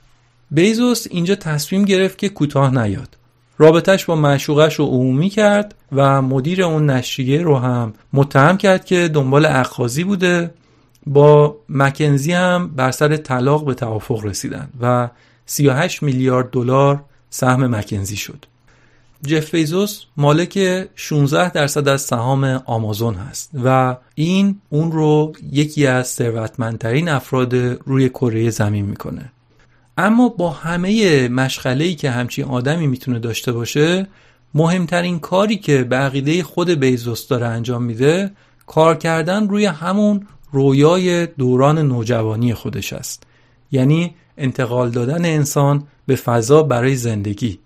[0.51, 3.17] بیزوس اینجا تصمیم گرفت که کوتاه نیاد.
[3.59, 9.09] رابطش با معشوقش رو عمومی کرد و مدیر اون نشریه رو هم متهم کرد که
[9.09, 10.55] دنبال اخخازی بوده.
[11.07, 15.09] با مکنزی هم بر سر طلاق به توافق رسیدن و
[15.47, 18.45] 38 میلیارد دلار سهم مکنزی شد.
[19.27, 20.59] جف بیزوس مالک
[20.95, 28.09] 16 درصد از سهام آمازون هست و این اون رو یکی از ثروتمندترین افراد روی
[28.09, 29.33] کره زمین می‌کنه.
[29.99, 34.07] اما با همه مشغله که همچین آدمی می‌تونه داشته باشه
[34.55, 38.31] مهمترین کاری که به عقیده خود بیزوس داره انجام میده
[38.67, 43.23] کار کردن روی همون رویای دوران نوجوانی خودش است.
[43.73, 47.59] یعنی انتقال دادن انسان به فضا برای زندگی.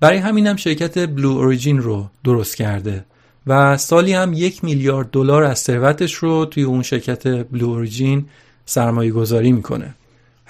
[0.00, 3.04] برای همینم شرکت بلو اوریجین رو درست کرده
[3.46, 8.26] و سالی هم یک میلیارد دلار از ثروتش رو توی اون شرکت بلو اوریجین
[8.66, 9.94] سرمایه گذاری می‌کنه.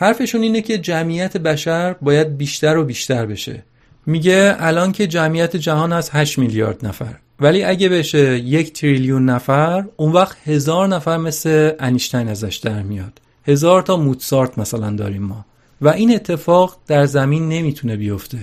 [0.01, 3.63] حرفشون اینه که جمعیت بشر باید بیشتر و بیشتر بشه.
[4.07, 7.15] میگه الان که جمعیت جهان از 8 میلیارد نفر.
[7.41, 13.21] ولی اگه بشه یک تریلیون نفر اون وقت هزار نفر مثل انیشتین ازش در میاد.
[13.47, 15.45] هزار تا موتسارت مثلا داریم ما.
[15.81, 18.39] و این اتفاق در زمین نمی‌تونه بیفته.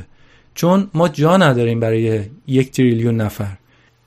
[0.56, 3.58] چون ما جا نداریم برای یک تریلیون نفر.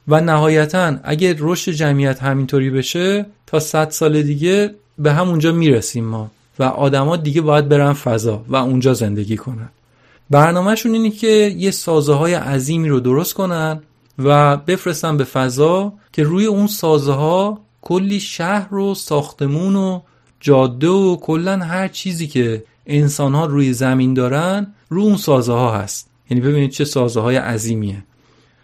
[0.09, 6.31] و نهایتا اگه رشد جمعیت همینطوری بشه تا 100 سال دیگه به همونجا می‌رسیم ما.
[6.59, 9.69] و آدما دیگه باید برن فضا و اونجا زندگی کنن.
[10.31, 13.83] برنامهشون اینه که یه سازه های عظیمی رو درست کنن
[14.19, 20.01] و بفرستن به فضا که روی اون سازه ها کلی شهر و ساختمون و
[20.41, 25.77] جاده و کلا هر چیزی که انسان ها روی زمین دارن رو اون سازه ها
[25.77, 26.11] هست.
[26.31, 28.05] یعنی ببینید چه سازه های عظیمیه.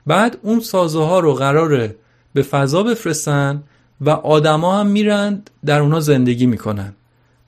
[0.06, 1.96] بعد اون سازه ها رو قراره
[2.32, 3.62] به فضا بفرستن
[4.00, 6.92] و آدما هم میرند در اونا زندگی می‌کنن.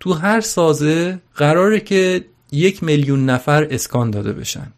[0.01, 4.73] تو هر سازه قراره که یک میلیون نفر اسکان داده بشن.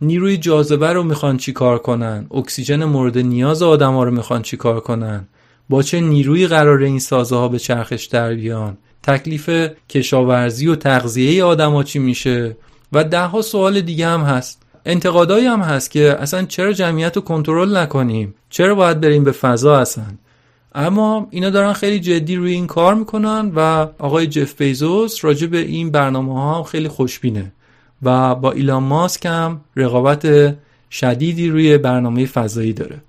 [0.00, 4.80] نیروی جاذبه رو می‌خوان چی کار کنن؟ اکسیژن مورد نیاز آدما رو می‌خوان چی کار
[4.80, 5.28] کنن؟
[5.68, 9.50] با چه نیروی قرار این سازه ها به چرخش در بیان؟ تکلیف
[9.88, 12.56] کشاورزی و تغذیه آدما چی میشه؟
[12.92, 14.62] و ده ها سوال دیگه هم هست.
[14.86, 19.78] انتقادایی هم هست که اصلا چرا جمعیت رو کنترل نکنیم؟ چرا باید بریم به فضا
[19.78, 20.04] اصلا؟
[20.76, 25.58] اما اینا دارن خیلی جدی روی این کار می‌کنن و آقای جف بیزوس راجع به
[25.58, 27.52] این برنامه ها خیلی خوشبینه
[28.02, 30.54] و با ایلان ماسک هم رقابت
[30.90, 33.00] شدیدی روی برنامه فضایی داره.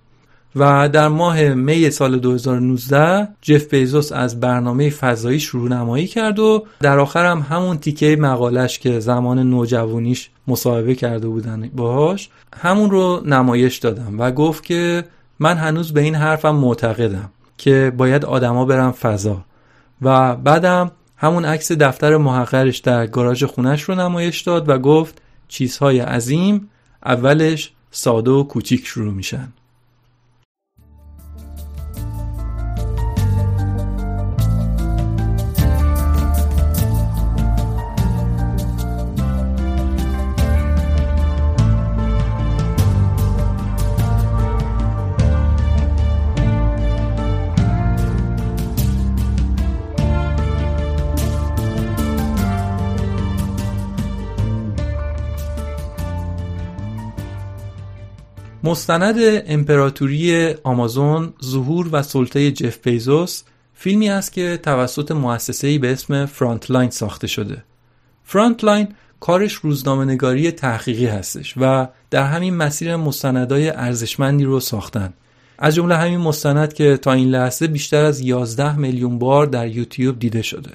[0.55, 6.65] و در ماه می سال 2019 جف بیزوس از برنامه فضایی شروع نمایی کرد و
[6.79, 13.21] در آخر هم همون تیکه مقالش که زمان نوجوانیش مصاحبه کرده بودن باهاش همون رو
[13.25, 15.03] نمایش دادم و گفت که
[15.39, 17.29] من هنوز به این حرفم معتقدم.
[17.57, 19.43] که باید آدما برن فضا.
[20.01, 25.99] و بعدم همون عکس دفتر محقرش در گاراژ خونش رو نمایش داد و گفت چیزهای
[25.99, 26.69] عظیم
[27.05, 29.47] اولش ساده و کوچیک شروع میشن.
[58.67, 59.15] مستند
[59.47, 63.43] امپراتوری آمازون ظهور و سلطه جف بیزوس
[63.73, 67.63] فیلمی است که توسط مؤسسه‌ای به اسم فرانتلاین ساخته شده.
[68.23, 68.87] فرانتلاین
[69.19, 75.13] کارش روزنامه نگاری تحقیقی هستش و در همین مسیر مستندای ارزشمندی رو ساختن.
[75.57, 80.19] از جمله همین مستند که تا این لحظه بیشتر از 11 میلیون بار در یوتیوب
[80.19, 80.71] دیده شده.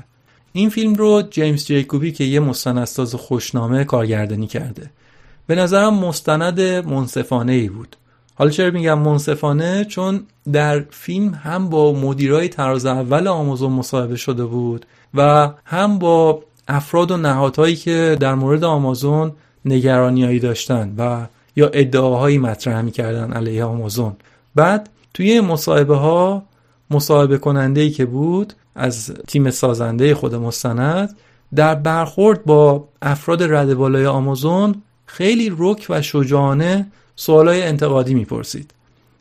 [0.53, 4.90] این فیلم رو جیمز جیکوبی که یه مستندساز خوشنامه کارگردانی کرده.
[5.47, 7.97] به نظرم مستند منصفانه ای بود.
[8.34, 14.45] حالا چرا میگم منصفانه؟ چون در فیلم هم با مدیرای تراز اول آمازون مصاحبه شده
[14.45, 19.32] بود و هم با افراد و نهادهایی که در مورد آمازون
[19.64, 21.26] نگرانیایی داشتن و
[21.57, 24.12] یا ادعاهایی مطرح می‌کردن علیه آمازون.
[24.55, 26.43] بعد توی مصاحبه ها
[26.90, 31.16] مصاحبه کننده ای که بود از تیم سازنده خود مستند
[31.55, 34.82] در برخورد با افراد رد بالای آمازون
[35.13, 36.87] خیلی رک و شجاعانه
[37.17, 38.71] سوالای انتقادی می‌پرسید.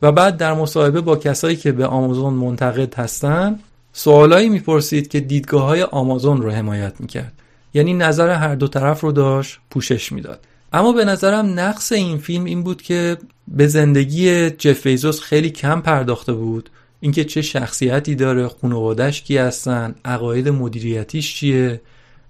[0.01, 3.59] و بعد در مصاحبه با کسایی که به آمازون منتقد هستن
[3.93, 7.33] سوالایی می‌پرسید که دیدگاه های آمازون رو حمایت می‌کرد.
[7.73, 10.39] یعنی نظر هر دو طرف رو داشت پوشش می‌داد.
[10.73, 13.17] اما به نظرم نقص این فیلم این بود که
[13.47, 16.69] به زندگی جف بیزوس خیلی کم پرداخته بود.
[16.99, 21.81] اینکه چه شخصیتی داره خانواده‌اش کی هستن عقاید مدیریتیش چیه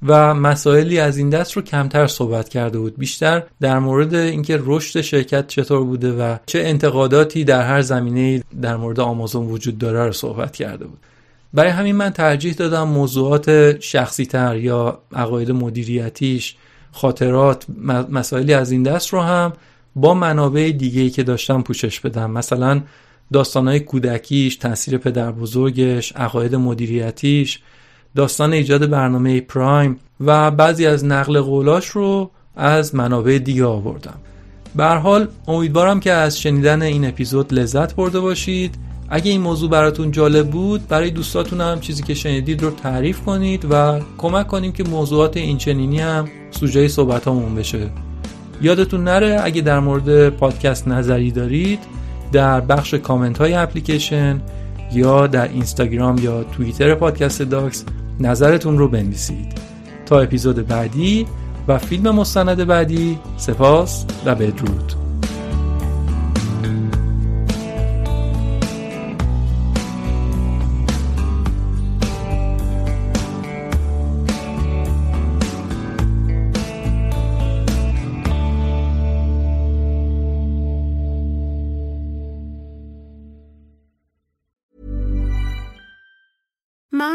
[0.05, 2.97] و مسائلی از این دست رو کمتر صحبت کرده بود.
[2.97, 8.75] بیشتر در مورد اینکه رشد شرکت چطور بوده و چه انتقاداتی در هر زمینه در
[8.75, 10.99] مورد آمازون وجود داره رو صحبت کرده بود.
[11.53, 16.55] برای همین من ترجیح دادم موضوعات شخصی تر یا عقاید مدیریتیش
[16.91, 17.65] خاطرات
[18.09, 19.53] مسائلی از این دست رو هم
[19.95, 22.31] با منابع دیگه‌ای که داشتم پوشش بدم.
[22.31, 22.81] مثلا
[23.33, 27.59] داستانهای کودکیش تاثیر پدر بزرگش عقاید مدیریتیش
[28.15, 34.19] داستان ایجاد برنامه پرایم و بعضی از نقل قولاش رو از منابع دیگه آوردم.
[34.75, 38.75] به حال امیدوارم که از شنیدن این اپیزود لذت برده باشید.
[39.09, 43.65] اگه این موضوع براتون جالب بود برای دوستاتون هم چیزی که شنیدید رو تعریف کنید
[43.71, 47.89] و کمک کنیم که موضوعات این چنینی هم سوژه صحبت همون بشه.
[48.61, 51.79] یادتون نره اگه در مورد پادکست نظری دارید
[52.31, 54.41] در بخش کامنت های اپلیکیشن
[54.93, 57.85] یا در اینستاگرام یا توییتر پادکست داکس
[58.21, 59.53] نظرتون رو بنویسید.
[60.05, 61.25] تا اپیزود بعدی
[61.67, 65.00] و فیلم مستند بعدی سپاس و بدرود.